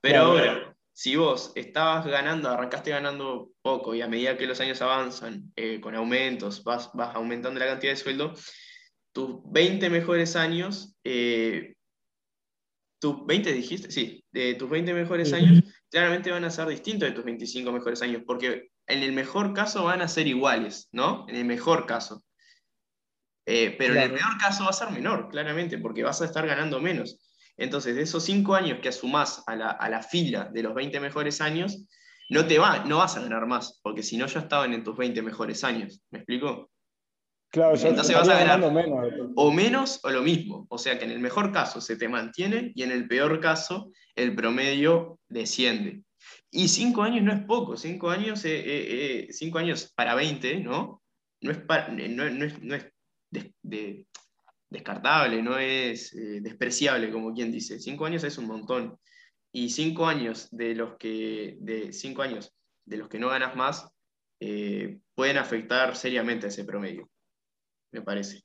Pero 0.00 0.20
ahora, 0.20 0.71
si 0.92 1.16
vos 1.16 1.52
estabas 1.54 2.06
ganando, 2.06 2.50
arrancaste 2.50 2.90
ganando 2.90 3.50
poco 3.62 3.94
y 3.94 4.02
a 4.02 4.08
medida 4.08 4.36
que 4.36 4.46
los 4.46 4.60
años 4.60 4.82
avanzan, 4.82 5.52
eh, 5.56 5.80
con 5.80 5.94
aumentos, 5.94 6.62
vas, 6.64 6.90
vas 6.94 7.14
aumentando 7.14 7.58
la 7.58 7.66
cantidad 7.66 7.92
de 7.92 7.96
sueldo, 7.96 8.34
tus 9.12 9.40
20 9.50 9.90
mejores 9.90 10.36
años, 10.36 10.96
eh, 11.04 11.74
tus 13.00 13.26
20 13.26 13.52
dijiste, 13.52 13.90
sí, 13.90 14.24
de 14.30 14.54
tus 14.54 14.70
20 14.70 14.94
mejores 14.94 15.32
años 15.32 15.62
claramente 15.90 16.30
van 16.30 16.44
a 16.44 16.50
ser 16.50 16.68
distintos 16.68 17.08
de 17.08 17.14
tus 17.14 17.24
25 17.24 17.72
mejores 17.72 18.00
años, 18.02 18.22
porque 18.26 18.70
en 18.86 19.02
el 19.02 19.12
mejor 19.12 19.52
caso 19.52 19.84
van 19.84 20.02
a 20.02 20.08
ser 20.08 20.26
iguales, 20.26 20.88
¿no? 20.92 21.26
En 21.28 21.36
el 21.36 21.44
mejor 21.44 21.86
caso. 21.86 22.24
Eh, 23.46 23.74
pero 23.76 23.94
en 23.94 24.02
el 24.02 24.12
peor 24.12 24.38
caso 24.38 24.64
va 24.64 24.70
a 24.70 24.74
ser 24.74 24.90
menor, 24.90 25.28
claramente, 25.28 25.78
porque 25.78 26.04
vas 26.04 26.22
a 26.22 26.26
estar 26.26 26.46
ganando 26.46 26.80
menos. 26.80 27.18
Entonces, 27.56 27.94
de 27.94 28.02
esos 28.02 28.24
5 28.24 28.54
años 28.54 28.78
que 28.80 28.88
asumás 28.88 29.42
a 29.46 29.56
la, 29.56 30.02
fila 30.02 30.50
de 30.52 30.62
los 30.62 30.74
20 30.74 31.00
mejores 31.00 31.40
años, 31.40 31.86
no, 32.30 32.46
te 32.46 32.58
va, 32.58 32.84
no 32.84 32.98
vas 32.98 33.16
a 33.16 33.20
ganar 33.20 33.46
más, 33.46 33.80
porque 33.82 34.02
si 34.02 34.16
no 34.16 34.26
ya 34.26 34.40
estaban 34.40 34.72
en 34.72 34.84
tus 34.84 34.96
20 34.96 35.22
mejores 35.22 35.64
años. 35.64 36.02
¿Me 36.10 36.18
explico? 36.18 36.70
Claro, 37.50 37.76
Entonces 37.76 38.16
vas 38.16 38.28
a 38.30 38.38
ganar 38.38 38.72
menos. 38.72 39.30
o 39.36 39.52
menos 39.52 40.00
o 40.02 40.10
lo 40.10 40.22
mismo. 40.22 40.66
O 40.70 40.78
sea 40.78 40.98
que 40.98 41.04
en 41.04 41.10
el 41.10 41.18
mejor 41.18 41.52
caso 41.52 41.82
se 41.82 41.96
te 41.96 42.08
mantiene 42.08 42.72
y 42.74 42.82
en 42.82 42.90
el 42.90 43.06
peor 43.06 43.40
caso 43.40 43.92
el 44.14 44.34
promedio 44.34 45.18
desciende. 45.28 46.02
Y 46.50 46.68
cinco 46.68 47.02
años 47.02 47.22
no 47.24 47.32
es 47.32 47.44
poco, 47.44 47.76
cinco 47.76 48.10
años, 48.10 48.44
eh, 48.44 48.58
eh, 48.58 48.86
eh, 48.90 49.26
cinco 49.30 49.58
años 49.58 49.92
para 49.94 50.14
20, 50.14 50.60
¿no? 50.60 51.02
No 51.40 51.50
es, 51.50 51.58
no, 52.60 52.74
es, 52.74 52.84
descartable, 54.72 55.42
no 55.42 55.58
es 55.58 56.10
despreciable, 56.12 57.12
como 57.12 57.32
quien 57.32 57.52
dice. 57.52 57.78
Cinco 57.78 58.06
años 58.06 58.24
es 58.24 58.38
un 58.38 58.46
montón. 58.46 58.98
Y 59.52 59.68
cinco 59.70 60.06
años 60.06 60.48
de 60.50 60.74
los 60.74 60.96
que, 60.96 61.56
de 61.60 61.92
cinco 61.92 62.22
años 62.22 62.54
de 62.84 62.96
los 62.96 63.08
que 63.08 63.18
no 63.18 63.28
ganas 63.28 63.54
más 63.54 63.88
pueden 65.14 65.36
afectar 65.36 65.94
seriamente 65.94 66.46
a 66.46 66.48
ese 66.48 66.64
promedio 66.64 67.08
me 67.92 68.02
parece. 68.02 68.42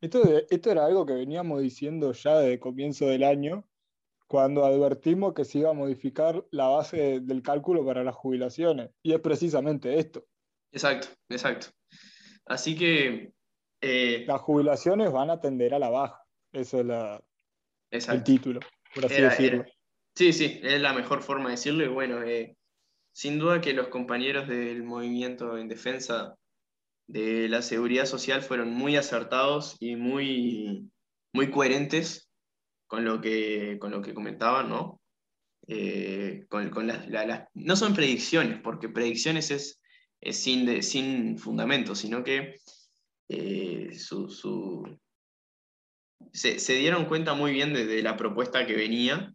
Esto, 0.00 0.22
esto 0.48 0.70
era 0.70 0.86
algo 0.86 1.04
que 1.04 1.12
veníamos 1.12 1.60
diciendo 1.60 2.12
ya 2.12 2.38
desde 2.38 2.60
comienzo 2.60 3.06
del 3.06 3.24
año, 3.24 3.68
cuando 4.28 4.64
advertimos 4.64 5.34
que 5.34 5.44
se 5.44 5.58
iba 5.58 5.70
a 5.70 5.74
modificar 5.74 6.46
la 6.50 6.68
base 6.68 7.20
del 7.20 7.42
cálculo 7.42 7.84
para 7.84 8.04
las 8.04 8.14
jubilaciones. 8.14 8.90
Y 9.02 9.12
es 9.12 9.20
precisamente 9.20 9.98
esto. 9.98 10.24
Exacto, 10.72 11.08
exacto. 11.28 11.68
Así 12.46 12.76
que... 12.76 13.32
Eh, 13.80 14.24
las 14.26 14.40
jubilaciones 14.40 15.12
van 15.12 15.30
a 15.30 15.40
tender 15.40 15.74
a 15.74 15.78
la 15.78 15.90
baja. 15.90 16.22
Eso 16.52 16.80
es 16.80 16.86
la, 16.86 17.22
el 17.90 18.24
título, 18.24 18.60
por 18.94 19.06
así 19.06 19.20
decirlo. 19.20 19.64
Sí, 20.14 20.32
sí, 20.32 20.60
es 20.62 20.80
la 20.80 20.92
mejor 20.92 21.22
forma 21.22 21.46
de 21.46 21.52
decirlo. 21.52 21.84
Y 21.84 21.88
bueno, 21.88 22.22
eh, 22.22 22.56
sin 23.12 23.38
duda 23.38 23.60
que 23.60 23.72
los 23.72 23.88
compañeros 23.88 24.48
del 24.48 24.82
movimiento 24.82 25.56
en 25.58 25.68
defensa 25.68 26.34
de 27.06 27.48
la 27.48 27.62
seguridad 27.62 28.06
social 28.06 28.42
fueron 28.42 28.70
muy 28.70 28.96
acertados 28.96 29.76
y 29.80 29.96
muy, 29.96 30.90
muy 31.32 31.50
coherentes 31.50 32.30
con 32.86 33.04
lo 33.04 33.20
que, 33.20 33.78
con 33.78 33.90
lo 33.90 34.02
que 34.02 34.14
comentaban, 34.14 34.68
¿no? 34.68 35.00
Eh, 35.66 36.46
con, 36.48 36.70
no 37.54 37.76
son 37.76 37.94
predicciones, 37.94 38.60
porque 38.62 38.88
predicciones 38.88 39.50
es, 39.50 39.80
sin, 40.32 40.82
sin 40.82 41.38
fundamento, 41.38 41.94
sino 41.94 42.24
que 42.24 42.56
eh, 43.28 43.90
se, 46.32 46.74
dieron 46.74 47.06
cuenta 47.06 47.34
muy 47.34 47.52
bien 47.52 47.74
de, 47.74 48.02
la 48.02 48.16
propuesta 48.16 48.66
que 48.66 48.74
venía 48.74 49.32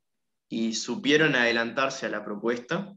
y 0.50 0.74
supieron 0.74 1.36
adelantarse 1.36 2.06
a 2.06 2.10
la 2.10 2.24
propuesta 2.24 2.94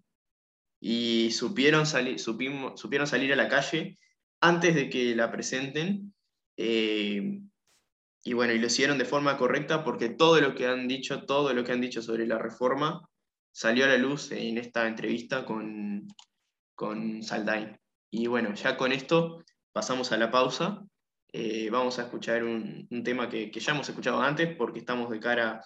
y 0.80 1.30
supieron, 1.32 1.86
salir 1.86 2.18
supieron 2.18 3.06
salir 3.06 3.32
a 3.32 3.36
la 3.36 3.48
calle 3.48 3.98
antes 4.40 4.74
de 4.74 4.88
que 4.88 5.14
la 5.14 5.30
presenten. 5.30 6.14
Eh, 6.56 7.40
y 8.24 8.32
bueno, 8.32 8.52
y 8.52 8.58
lo 8.58 8.66
hicieron 8.66 8.98
de 8.98 9.04
forma 9.04 9.36
correcta 9.36 9.84
porque 9.84 10.08
todo 10.08 10.40
lo 10.40 10.54
que 10.54 10.66
han 10.66 10.88
dicho, 10.88 11.24
todo 11.24 11.52
lo 11.54 11.64
que 11.64 11.72
han 11.72 11.80
dicho 11.80 12.02
sobre 12.02 12.26
la 12.26 12.38
reforma 12.38 13.08
salió 13.52 13.84
a 13.84 13.88
la 13.88 13.96
luz 13.96 14.32
en 14.32 14.58
esta 14.58 14.86
entrevista 14.88 15.44
con, 15.44 16.08
con 16.74 17.22
Saldain. 17.22 17.78
Y 18.10 18.26
bueno, 18.26 18.54
ya 18.54 18.76
con 18.76 18.92
esto 18.92 19.44
pasamos 19.76 20.10
a 20.10 20.16
la 20.16 20.30
pausa. 20.30 20.82
Eh, 21.30 21.68
vamos 21.68 21.98
a 21.98 22.04
escuchar 22.04 22.42
un, 22.42 22.88
tema 23.04 23.28
que, 23.28 23.50
ya 23.50 23.72
hemos 23.72 23.86
escuchado 23.86 24.22
antes 24.22 24.56
porque 24.56 24.78
estamos 24.78 25.10
de 25.10 25.20
cara 25.20 25.62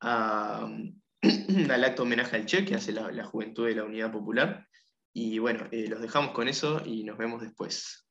al 0.00 1.84
acto 1.84 2.02
homenaje 2.02 2.34
al 2.34 2.46
Che 2.46 2.64
que 2.64 2.74
hace 2.74 2.90
la, 2.90 3.12
la 3.12 3.22
Juventud 3.22 3.68
de 3.68 3.76
la 3.76 3.84
Unidad 3.84 4.10
Popular. 4.10 4.66
Y 5.12 5.38
bueno, 5.38 5.68
eh, 5.70 5.86
los 5.86 6.00
dejamos 6.00 6.32
con 6.32 6.48
eso 6.48 6.82
y 6.84 7.04
nos 7.04 7.16
vemos 7.16 7.40
después. 7.40 8.07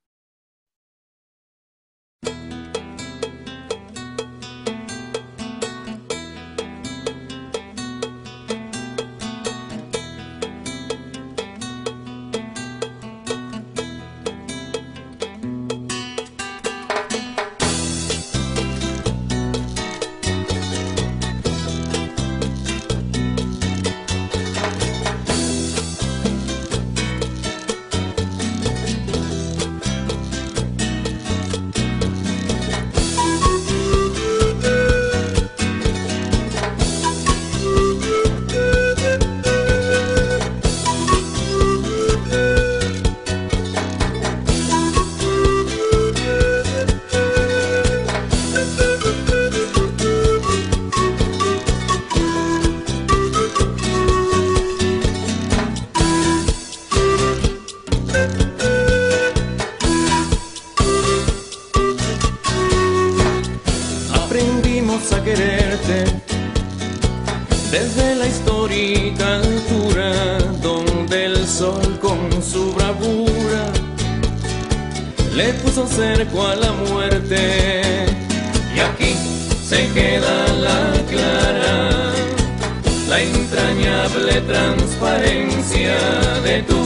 Tu 86.63 86.80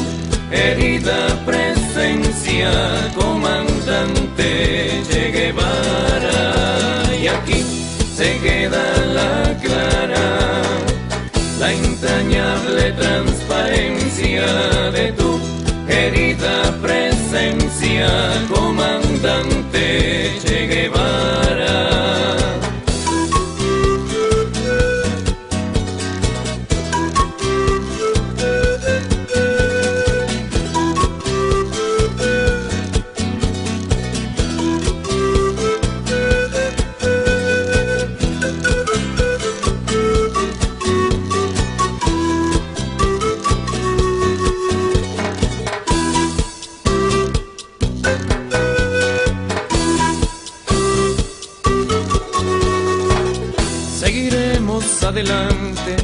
herida 0.52 1.28
presencia 1.46 2.72
comandante 3.16 5.02
Che 5.10 5.32
Guevara. 5.32 7.14
Y 7.22 7.28
aquí 7.28 7.64
se 8.16 8.38
queda 8.40 8.84
la 9.14 9.58
clara, 9.62 10.30
la 11.60 11.72
entrañable 11.72 12.92
transparencia 12.94 14.46
de 14.92 15.12
tu 15.14 15.40
querida 15.88 16.76
presencia, 16.82 18.08
comandante 18.50 18.71
adelante, 55.04 55.96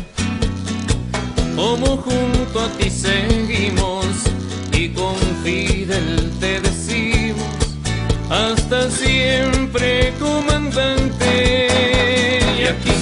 como 1.56 1.98
junto 1.98 2.60
a 2.60 2.68
ti 2.78 2.90
seguimos 2.90 4.06
y 4.72 4.90
con 4.90 5.16
Fidel 5.44 6.32
te 6.40 6.60
decimos, 6.60 7.56
hasta 8.30 8.90
siempre 8.90 10.14
comandante. 10.20 11.68
Y 12.60 12.64
aquí 12.64 12.96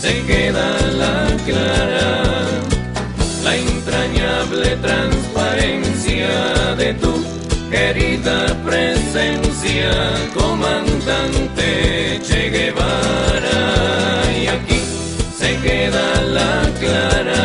se 0.00 0.22
queda 0.22 0.68
la 1.02 1.26
clara, 1.46 2.22
la 3.44 3.56
entrañable 3.56 4.76
transparencia 4.76 6.74
de 6.76 6.94
tu 6.94 7.12
querida 7.70 8.46
presencia, 8.64 9.90
comandante 10.34 12.20
Che 12.26 12.50
Guevara. 12.50 14.23
Queda 15.64 16.22
la 16.24 16.70
clara, 16.78 17.44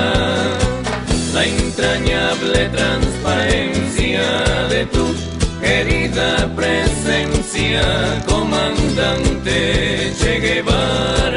la 1.33 1.45
entrañable 1.45 2.67
transparencia 2.67 4.21
de 4.67 4.85
tu 4.87 5.15
querida 5.61 6.53
presencia, 6.53 7.81
comandante 8.27 10.11
Che 10.19 10.39
Guevara. 10.41 11.28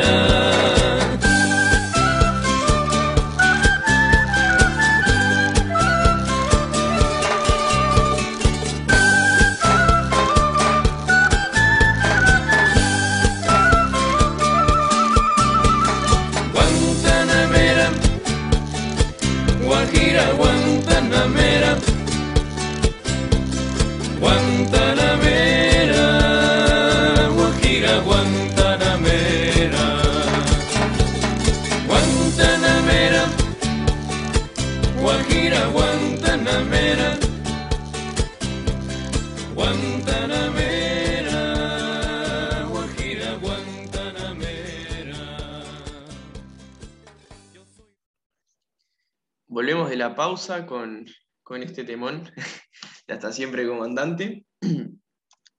Con, 50.67 51.07
con 51.43 51.63
este 51.63 51.85
temón, 51.85 52.25
de 53.07 53.15
hasta 53.15 53.33
siempre 53.33 53.67
comandante. 53.67 54.45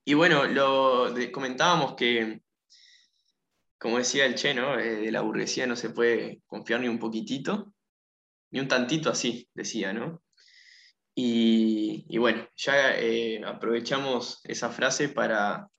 Y 0.05 0.15
bueno, 0.15 0.43
lo 0.43 1.13
comentábamos 1.31 1.95
que, 1.95 2.41
como 3.79 3.99
decía 3.99 4.25
el 4.25 4.35
Che, 4.35 4.53
¿no? 4.53 4.77
Eh, 4.77 4.95
de 4.95 5.11
la 5.13 5.21
burguesía 5.21 5.65
no 5.65 5.77
se 5.77 5.91
puede 5.91 6.41
confiar 6.45 6.81
ni 6.81 6.89
un 6.89 6.99
poquitito, 6.99 7.73
ni 8.51 8.59
un 8.59 8.67
tantito 8.67 9.09
así, 9.09 9.47
decía, 9.53 9.93
¿no? 9.93 10.21
Y, 11.15 12.05
y 12.09 12.17
bueno, 12.17 12.45
ya 12.57 12.97
eh, 12.97 13.45
aprovechamos 13.45 14.41
esa 14.43 14.71
frase 14.71 15.07
para, 15.07 15.69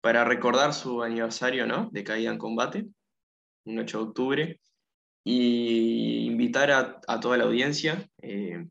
para 0.00 0.24
recordar 0.24 0.72
su 0.72 1.02
aniversario, 1.02 1.66
¿no? 1.66 1.90
De 1.92 2.04
caída 2.04 2.30
en 2.30 2.38
combate, 2.38 2.86
un 3.66 3.78
8 3.80 3.98
de 3.98 4.04
octubre, 4.04 4.60
y 5.28 6.24
invitar 6.24 6.70
a, 6.70 7.00
toda 7.20 7.36
la 7.36 7.44
audiencia, 7.44 8.08
eh, 8.22 8.64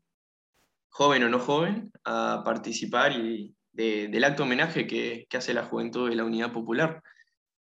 joven 0.88 1.22
o 1.24 1.28
no 1.28 1.38
joven, 1.38 1.92
a 2.02 2.42
participar 2.46 3.12
y 3.12 3.54
de- 3.72 4.08
del 4.08 4.24
acto 4.24 4.44
homenaje 4.44 4.86
que, 4.86 5.26
hace 5.36 5.52
la 5.52 5.64
Juventud 5.66 6.08
de 6.08 6.16
la 6.16 6.24
Unidad 6.24 6.52
Popular. 6.54 7.02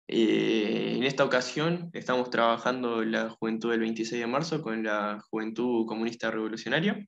Eh, 0.07 0.93
en 0.97 1.03
esta 1.03 1.23
ocasión 1.25 1.89
estamos 1.93 2.29
trabajando 2.29 3.03
la 3.03 3.31
Juventud 3.31 3.71
del 3.71 3.79
26 3.79 4.21
de 4.21 4.27
marzo 4.27 4.61
con 4.61 4.83
la 4.83 5.19
Juventud 5.31 5.87
Comunista 5.87 6.29
Revolucionaria. 6.29 7.03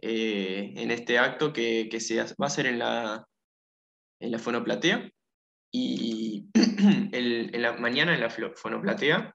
eh, 0.00 0.74
en 0.76 0.92
este 0.92 1.18
acto 1.18 1.52
que, 1.52 1.88
se 2.00 2.22
va 2.40 2.46
a 2.46 2.50
ser 2.50 2.66
en 2.66 2.78
la, 2.78 3.26
en 4.20 4.30
la 4.30 4.38
Fonoplatea. 4.38 5.10
Y 5.72 6.46
el- 7.12 7.50
en 7.52 7.62
la 7.62 7.72
mañana 7.78 8.14
en 8.14 8.20
la 8.20 8.30
Fonoplatea 8.30 9.34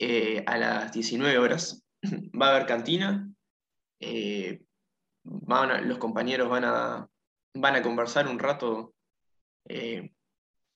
eh, 0.00 0.42
a 0.46 0.56
las 0.58 0.92
19 0.92 1.38
horas. 1.38 1.84
Va 2.40 2.48
a 2.48 2.56
haber 2.56 2.66
cantina, 2.66 3.30
eh, 4.00 4.62
van 5.22 5.70
a- 5.70 5.80
los 5.82 5.98
compañeros 5.98 6.48
van 6.48 6.64
a, 6.64 7.06
van 7.54 7.76
a 7.76 7.82
conversar 7.82 8.26
un 8.26 8.38
rato 8.38 8.94
eh, 9.68 10.10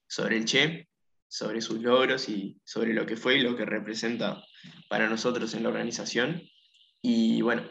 sobre 0.06 0.36
el 0.36 0.44
Che, 0.44 0.88
sobre 1.26 1.60
sus 1.62 1.80
logros 1.80 2.28
y 2.28 2.60
sobre 2.64 2.92
lo 2.92 3.06
que 3.06 3.16
fue 3.16 3.36
y 3.38 3.40
lo 3.40 3.56
que 3.56 3.64
representa 3.64 4.44
para 4.90 5.08
nosotros 5.08 5.54
en 5.54 5.62
la 5.62 5.70
organización. 5.70 6.42
Y 7.00 7.40
bueno, 7.40 7.62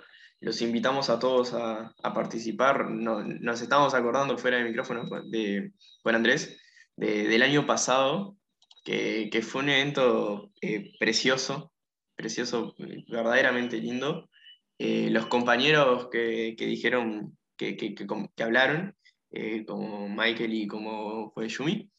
los 0.42 0.62
invitamos 0.62 1.10
a 1.12 1.20
todos 1.20 1.54
a, 1.54 1.94
participar. 2.14 2.90
No- 2.90 3.24
nos 3.24 3.62
estamos 3.62 3.94
acordando 3.94 4.38
fuera 4.38 4.58
de 4.58 4.64
micrófono 4.66 5.08
de, 5.30 5.72
con 6.02 6.16
Andrés 6.16 6.60
de- 6.98 7.28
del 7.28 7.44
año 7.44 7.66
pasado, 7.68 8.36
que, 8.84 9.30
que 9.32 9.42
fue 9.42 9.64
un 9.64 9.70
evento 9.70 10.52
eh, 10.62 10.92
precioso, 11.00 11.74
precioso, 12.16 12.76
eh, 12.80 13.04
verdaderamente 13.10 13.78
lindo. 13.78 14.30
Eh, 14.78 15.10
los 15.12 15.28
compañeros 15.28 16.10
que, 16.12 16.56
que 16.58 16.66
dijeron, 16.66 17.38
que, 17.58 17.78
que- 17.78 17.96
hablaron, 18.44 18.96
eh, 19.32 19.66
como 19.66 20.10
Michael 20.10 20.54
y 20.54 20.68
como 20.68 21.32
fue 21.32 21.48
Yumi, 21.50 21.92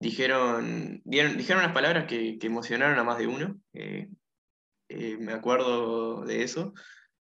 dijeron, 0.00 1.00
dieron, 1.04 1.36
dijeron 1.36 1.62
unas 1.64 1.74
palabras 1.74 2.06
que, 2.06 2.38
que 2.38 2.46
emocionaron 2.46 2.98
a 2.98 3.04
más 3.04 3.18
de 3.18 3.26
uno. 3.26 3.60
eh, 3.74 4.08
eh, 4.88 5.16
me 5.18 5.32
acuerdo 5.32 6.24
de 6.24 6.42
eso. 6.42 6.72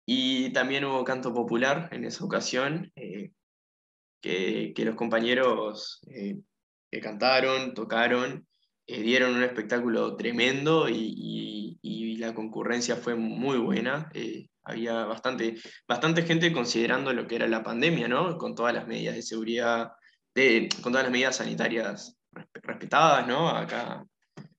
Y 0.05 0.51
también 0.53 0.85
hubo 0.85 1.03
canto 1.03 1.33
popular 1.33 1.89
en 1.91 2.05
esa 2.05 2.25
ocasión, 2.25 2.91
eh, 2.95 3.31
que, 4.21 4.73
que 4.75 4.85
los 4.85 4.95
compañeros 4.95 6.01
eh, 6.07 6.39
que 6.91 6.99
cantaron, 7.01 7.73
tocaron, 7.73 8.47
eh, 8.87 9.01
dieron 9.01 9.35
un 9.35 9.43
espectáculo 9.43 10.15
tremendo 10.15 10.89
y, 10.89 11.77
la 12.19 12.33
concurrencia 12.33 12.95
fue 12.95 13.15
muy 13.15 13.57
buena. 13.57 14.09
eh, 14.13 14.47
había 14.63 15.03
bastante, 15.03 15.55
bastante 15.85 16.21
gente 16.23 16.53
considerando 16.53 17.11
lo 17.11 17.27
que 17.27 17.35
era 17.35 17.47
la 17.47 17.63
pandemia, 17.63 18.07
¿no? 18.07 18.37
Con 18.37 18.55
todas 18.55 18.73
las 18.73 18.87
medidas 18.87 19.15
de 19.15 19.21
seguridad, 19.21 19.91
de- 20.33 20.69
con 20.81 20.93
todas 20.93 21.03
las 21.03 21.11
medidas 21.11 21.35
sanitarias 21.35 22.15
resp- 22.31 22.61
respetadas, 22.61 23.27
¿no? 23.27 23.49
Acá 23.49 24.05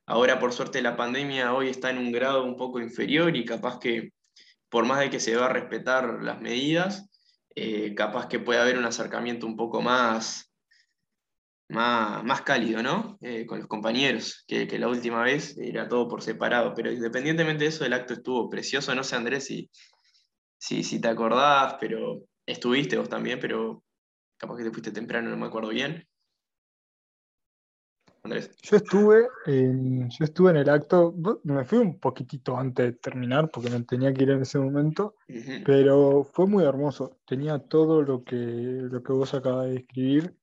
Ahora, 0.06 0.38
por 0.38 0.52
suerte, 0.52 0.82
la 0.82 0.96
pandemia 0.96 1.54
hoy 1.54 1.68
está 1.70 1.90
en 1.90 1.98
un 1.98 2.12
grado 2.12 2.44
un 2.44 2.56
poco 2.56 2.78
inferior 2.78 3.34
y 3.36 3.44
capaz 3.44 3.78
que, 3.78 4.12
por 4.68 4.84
más 4.84 5.00
de 5.00 5.10
que 5.10 5.20
se 5.20 5.34
va 5.36 5.46
a 5.46 5.48
respetar 5.48 6.22
las 6.22 6.40
medidas, 6.42 7.08
eh, 7.54 7.94
capaz 7.94 8.28
que 8.28 8.38
puede 8.38 8.60
haber 8.60 8.76
un 8.76 8.84
acercamiento 8.84 9.46
un 9.46 9.56
poco 9.56 9.80
más, 9.80 10.52
más, 11.68 12.22
más 12.24 12.42
cálido, 12.42 12.82
¿no? 12.82 13.18
Eh, 13.20 13.46
con 13.46 13.58
los 13.58 13.68
compañeros, 13.68 14.44
que, 14.46 14.66
que 14.66 14.78
la 14.78 14.88
última 14.88 15.22
vez 15.22 15.56
era 15.58 15.88
todo 15.88 16.08
por 16.08 16.22
separado. 16.22 16.74
Pero 16.74 16.92
independientemente 16.92 17.64
de 17.64 17.70
eso, 17.70 17.84
el 17.84 17.92
acto 17.92 18.14
estuvo 18.14 18.48
precioso. 18.48 18.94
No 18.94 19.04
sé, 19.04 19.16
Andrés, 19.16 19.46
si, 19.46 19.70
si, 20.58 20.82
si 20.82 21.00
te 21.00 21.08
acordás, 21.08 21.76
pero 21.80 22.22
estuviste 22.46 22.96
vos 22.96 23.08
también, 23.08 23.40
pero 23.40 23.82
capaz 24.36 24.56
que 24.56 24.64
te 24.64 24.70
fuiste 24.70 24.92
temprano, 24.92 25.30
no 25.30 25.36
me 25.36 25.46
acuerdo 25.46 25.70
bien. 25.70 26.06
Andrés. 28.22 28.50
Yo 28.62 28.76
estuve 28.78 29.28
en, 29.44 30.08
yo 30.08 30.24
estuve 30.24 30.50
en 30.50 30.56
el 30.56 30.70
acto, 30.70 31.14
me 31.42 31.64
fui 31.66 31.78
un 31.78 31.98
poquitito 31.98 32.56
antes 32.56 32.86
de 32.86 32.92
terminar 32.92 33.50
porque 33.50 33.68
me 33.68 33.82
tenía 33.82 34.14
que 34.14 34.22
ir 34.22 34.30
en 34.30 34.40
ese 34.40 34.58
momento, 34.58 35.16
Ujú. 35.28 35.62
pero 35.64 36.24
fue 36.24 36.46
muy 36.46 36.64
hermoso. 36.64 37.18
Tenía 37.26 37.58
todo 37.58 38.00
lo 38.00 38.24
que, 38.24 38.36
lo 38.36 39.02
que 39.02 39.12
vos 39.12 39.34
acabas 39.34 39.66
de 39.66 39.72
describir 39.72 40.34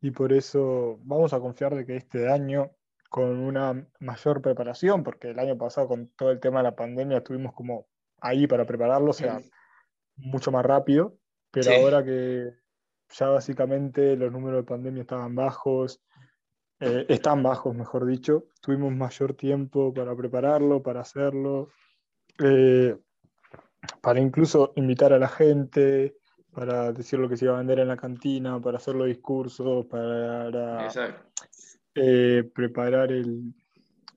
y 0.00 0.10
por 0.10 0.32
eso 0.32 0.98
vamos 1.02 1.32
a 1.32 1.40
confiar 1.40 1.74
de 1.74 1.86
que 1.86 1.96
este 1.96 2.28
año, 2.28 2.70
con 3.08 3.38
una 3.38 3.86
mayor 4.00 4.42
preparación, 4.42 5.02
porque 5.02 5.30
el 5.30 5.38
año 5.38 5.56
pasado 5.56 5.88
con 5.88 6.08
todo 6.08 6.30
el 6.30 6.40
tema 6.40 6.58
de 6.58 6.64
la 6.64 6.76
pandemia 6.76 7.18
estuvimos 7.18 7.54
como 7.54 7.86
ahí 8.20 8.46
para 8.46 8.66
prepararlo, 8.66 9.10
o 9.10 9.14
sea, 9.14 9.40
mucho 10.16 10.50
más 10.50 10.64
rápido, 10.64 11.16
pero 11.50 11.70
Sí. 11.70 11.76
ahora 11.76 12.04
que 12.04 12.52
ya 13.10 13.28
básicamente 13.28 14.16
los 14.16 14.32
números 14.32 14.60
de 14.60 14.64
pandemia 14.64 15.02
estaban 15.02 15.34
bajos, 15.34 16.02
eh, 16.80 17.06
están 17.08 17.42
bajos, 17.42 17.74
mejor 17.74 18.04
dicho, 18.06 18.48
tuvimos 18.60 18.92
mayor 18.92 19.34
tiempo 19.34 19.94
para 19.94 20.14
prepararlo, 20.14 20.82
para 20.82 21.00
hacerlo, 21.00 21.70
eh, 22.42 22.98
para 24.02 24.20
incluso 24.20 24.72
invitar 24.76 25.12
a 25.12 25.18
la 25.18 25.28
gente, 25.28 26.16
para 26.56 26.90
decir 26.90 27.18
lo 27.18 27.28
que 27.28 27.36
se 27.36 27.44
iba 27.44 27.52
a 27.54 27.58
vender 27.58 27.80
en 27.80 27.88
la 27.88 27.98
cantina, 27.98 28.58
para 28.58 28.78
hacer 28.78 28.94
los 28.94 29.08
discursos, 29.08 29.84
para 29.84 30.88
eh, 31.94 32.50
preparar 32.54 33.12
el, 33.12 33.52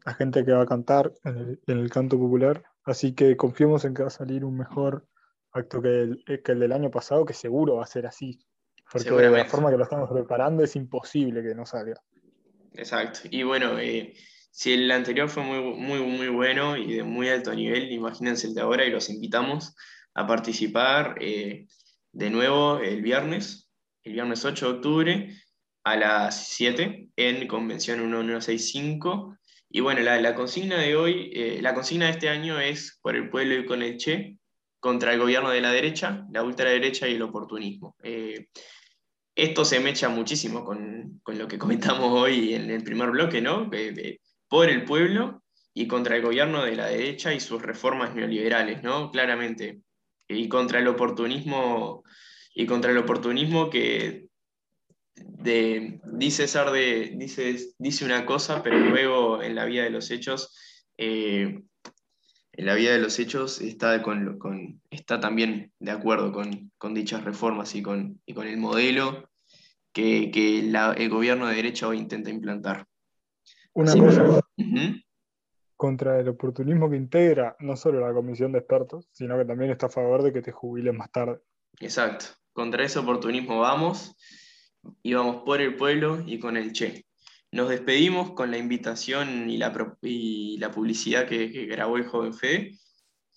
la 0.06 0.13
gente 0.13 0.45
que 0.45 0.54
va 0.54 0.62
a 0.62 0.65
cantar 0.65 1.12
en 1.25 1.38
el, 1.38 1.60
en 1.67 1.80
el 1.80 1.89
canto 1.89 2.17
popular. 2.17 2.63
Así 2.86 3.13
que 3.13 3.36
confiemos 3.36 3.84
en 3.84 3.93
que 3.93 4.04
va 4.04 4.08
a 4.08 4.12
salir 4.12 4.45
un 4.45 4.58
mejor 4.58 5.06
acto 5.52 5.82
que 5.82 5.89
el, 5.89 6.23
que 6.25 6.54
el 6.54 6.60
del 6.60 6.71
año 6.71 6.89
pasado, 6.89 7.25
que 7.25 7.34
seguro 7.34 7.75
va 7.75 7.84
a 7.84 7.88
ser 7.88 8.08
así. 8.08 8.39
Porque 8.89 9.12
de 9.12 9.30
la 9.30 9.43
forma 9.43 9.69
que 9.69 9.78
lo 9.78 9.84
estamos 9.84 10.10
preparando 10.10 10.63
es 10.63 10.78
imposible 10.78 11.43
que 11.43 11.54
no 11.54 11.65
salga. 11.65 12.02
Exacto. 12.73 13.19
Y 13.30 13.43
bueno, 13.43 13.78
eh, 13.80 14.13
si 14.49 14.71
el 14.71 14.89
anterior 14.91 15.28
fue 15.28 15.43
muy, 15.43 15.60
muy, 15.78 15.99
muy 15.99 16.30
bueno 16.30 16.78
y 16.78 16.93
de 16.93 17.04
muy 17.04 17.28
alto 17.28 17.54
nivel, 17.54 17.91
imagínense 17.91 18.47
el 18.47 18.54
de 18.54 18.62
ahora 18.62 18.86
y 18.86 18.91
los 18.91 19.10
invitamos 19.10 19.75
a 20.13 20.25
participar 20.25 21.15
eh, 21.19 21.67
de 22.12 22.30
nuevo 22.30 22.80
el 22.80 23.02
viernes, 23.02 23.69
el 24.04 24.13
viernes 24.13 24.43
8 24.45 24.65
de 24.65 24.74
octubre 24.78 25.38
a 25.84 25.95
las 25.95 26.48
7 26.50 27.08
en 27.15 27.48
Convención 27.48 28.00
1165. 28.02 29.38
Y 29.69 29.82
bueno, 29.82 30.02
la, 30.02 30.36
consigna 30.36 30.78
de 30.78 30.95
hoy, 30.95 31.32
eh, 31.34 31.60
la 31.62 31.74
consigna 31.74 32.06
de 32.06 32.12
este 32.12 32.30
año 32.30 32.60
es 32.60 33.00
por 33.02 33.15
el 33.15 33.30
pueblo 33.30 33.56
y 33.56 33.65
con 33.65 33.84
el 33.84 33.98
Che, 33.98 34.38
contra 34.80 35.13
el 35.13 35.19
gobierno 35.19 35.50
de 35.52 35.62
la 35.62 35.72
derecha, 35.72 36.26
la 36.32 36.43
ultraderecha 36.43 37.08
y 37.08 37.15
el 37.15 37.22
oportunismo. 37.22 37.95
Eh, 38.02 38.48
esto 39.36 39.63
se 39.63 39.80
mecha 39.80 40.10
muchísimo 40.10 40.65
con, 40.65 41.19
con 41.24 41.38
lo 41.38 41.48
que 41.48 41.58
comentamos 41.60 42.12
hoy 42.12 42.54
en 42.56 42.69
el 42.69 42.84
primer 42.84 43.12
bloque, 43.12 43.41
¿no? 43.41 43.65
De- 43.65 44.19
por 44.48 44.67
el 44.69 44.84
pueblo 44.84 45.43
y 45.74 45.88
contra 45.88 46.15
el 46.15 46.24
gobierno 46.24 46.63
de 46.63 46.76
la 46.76 46.88
derecha 46.88 47.34
y 47.34 47.39
sus 47.39 47.62
reformas 47.62 48.15
neoliberales, 48.15 48.82
¿no? 48.82 49.12
Claramente. 49.12 49.82
Y 50.30 50.48
contra 50.48 50.80
el 50.80 50.88
oportunismo, 50.88 52.04
y 52.54 52.65
contra 52.68 52.92
el 52.92 52.98
oportunismo 53.00 53.70
que 53.70 54.28
de, 55.15 56.00
dice 56.13 56.48
ser 56.48 56.70
de, 56.72 57.13
dice, 57.18 57.58
dice 57.80 58.06
una 58.06 58.26
cosa, 58.26 58.62
pero 58.63 58.78
luego 58.80 59.42
en 59.42 59.56
la 59.56 59.65
vida 59.65 59.84
de 59.84 59.89
los 59.89 60.12
hechos, 60.12 60.56
eh, 60.98 61.62
en 62.54 62.65
la 62.65 62.76
vida 62.76 62.92
de 62.92 63.00
los 63.00 63.18
hechos 63.20 63.60
está, 63.62 64.02
con, 64.04 64.38
con- 64.38 64.82
está 64.92 65.20
también 65.20 65.72
de 65.80 65.92
acuerdo 65.92 66.32
con, 66.32 66.72
con 66.78 66.94
dichas 66.94 67.24
reformas 67.24 67.74
y 67.76 67.82
con, 67.82 68.22
y 68.26 68.34
con 68.34 68.48
el 68.48 68.58
modelo 68.58 69.30
que, 69.94 70.30
que 70.32 70.62
la- 70.63 70.94
el 70.94 71.10
gobierno 71.10 71.48
de 71.48 71.56
derecha 71.56 71.88
hoy 71.88 71.98
intenta 71.98 72.30
implantar. 72.30 72.86
Una 73.74 73.92
cosa 74.06 74.42
contra 75.80 76.20
el 76.20 76.28
oportunismo 76.28 76.89
que 76.89 76.98
integra 76.98 77.56
no 77.60 77.78
solo 77.78 78.02
la 78.06 78.13
comisión 78.13 78.52
de 78.52 78.60
expertos, 78.60 79.08
sino 79.13 79.38
que 79.38 79.46
también 79.46 79.72
está 79.72 79.86
a 79.86 79.89
favor 79.89 80.22
de 80.24 80.34
que 80.34 80.42
te 80.42 80.52
jubiles 80.52 80.94
más 80.94 81.10
tarde. 81.10 81.39
Exacto. 81.80 82.26
Contra 82.52 82.84
ese 82.84 83.00
oportunismo 83.00 83.62
vamos 83.62 84.18
y 85.02 85.13
vamos 85.13 85.44
por 85.46 85.62
el 85.62 85.78
pueblo 85.78 86.22
y 86.26 86.38
con 86.38 86.58
el 86.58 86.74
Che. 86.74 87.06
Nos 87.54 87.70
despedimos 87.70 88.32
con 88.32 88.52
la 88.52 88.58
invitación 88.58 89.50
y 89.50 89.58
la, 89.58 89.72
y 90.02 90.58
la 90.58 90.70
publicidad 90.70 91.26
que, 91.26 91.50
que 91.50 91.65
grabó 91.68 91.96
el 91.96 92.06
joven 92.08 92.34
Fede. 92.34 92.72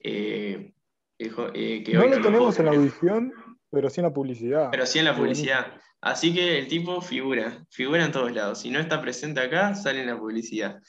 eh, 0.02 0.72
el 1.18 1.30
jo- 1.30 1.52
eh, 1.54 1.84
que 1.84 1.92
No 1.94 2.00
hoy 2.02 2.10
lo 2.10 2.16
lo 2.16 2.22
tenemos 2.24 2.58
en 2.58 2.66
la 2.66 2.72
audición, 2.72 3.32
pero 3.70 3.88
sí 3.88 4.00
en 4.00 4.06
la 4.06 4.12
publicidad. 4.12 4.68
Pero 4.72 4.84
sí 4.84 4.98
en 4.98 5.04
la 5.04 5.16
publicidad. 5.16 5.80
Así 6.00 6.34
que 6.34 6.58
el 6.58 6.66
tipo 6.66 7.00
figura, 7.00 7.64
figura 7.70 8.04
en 8.04 8.10
todos 8.10 8.32
lados. 8.32 8.58
Si 8.62 8.68
no 8.70 8.80
está 8.80 9.00
presente 9.00 9.40
acá, 9.40 9.76
sale 9.76 10.00
en 10.00 10.08
la 10.08 10.18
publicidad. 10.18 10.80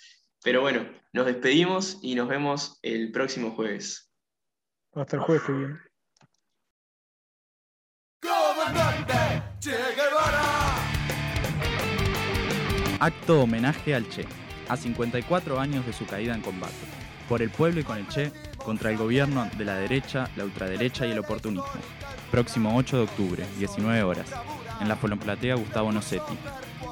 Pero 0.43 0.60
bueno, 0.60 0.86
nos 1.13 1.25
despedimos 1.25 1.99
y 2.01 2.15
nos 2.15 2.27
vemos 2.27 2.79
el 2.82 3.12
próximo 3.12 3.51
jueves. 3.51 4.12
Hasta 4.93 5.15
el 5.15 5.21
jueves 5.23 5.43
que 5.43 5.53
viene. 5.53 5.79
Comandante 8.21 9.13
Che 9.60 9.71
Guevara. 9.71 10.43
Acto 12.99 13.41
homenaje 13.41 13.95
al 13.95 14.08
Che, 14.10 14.25
a 14.67 14.75
54 14.75 15.60
años 15.60 15.86
de 15.86 15.93
su 15.93 16.06
caída 16.06 16.36
en 16.36 16.41
combate. 16.41 16.73
Por 17.29 17.41
el 17.41 17.49
pueblo 17.49 17.79
y 17.79 17.84
con 17.84 17.97
el 17.97 18.08
Che, 18.10 18.32
contra 18.58 18.91
el 18.91 18.97
gobierno 18.97 19.49
de 19.58 19.63
la 19.63 19.75
derecha, 19.75 20.29
la 20.36 20.43
ultraderecha 20.43 21.08
y 21.08 21.12
el 21.12 21.19
oportunismo. 21.19 21.65
Próximo 22.32 22.75
8 22.75 22.97
de 22.97 23.03
octubre, 23.03 23.45
19 23.60 24.03
horas, 24.03 24.29
en 24.82 24.89
la 24.89 24.97
Folomplatea 24.97 25.56
Gustavo 25.56 25.91
Nocetti. 25.91 26.38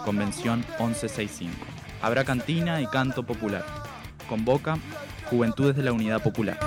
Convención 0.05 0.65
1165. 0.79 1.70
Habrá 2.01 2.23
cantina 2.23 2.81
y 2.81 2.87
canto 2.87 3.23
popular. 3.23 3.63
Convoca 4.27 4.77
Juventudes 5.29 5.75
de 5.75 5.83
la 5.83 5.93
Unidad 5.93 6.21
Popular. 6.21 6.57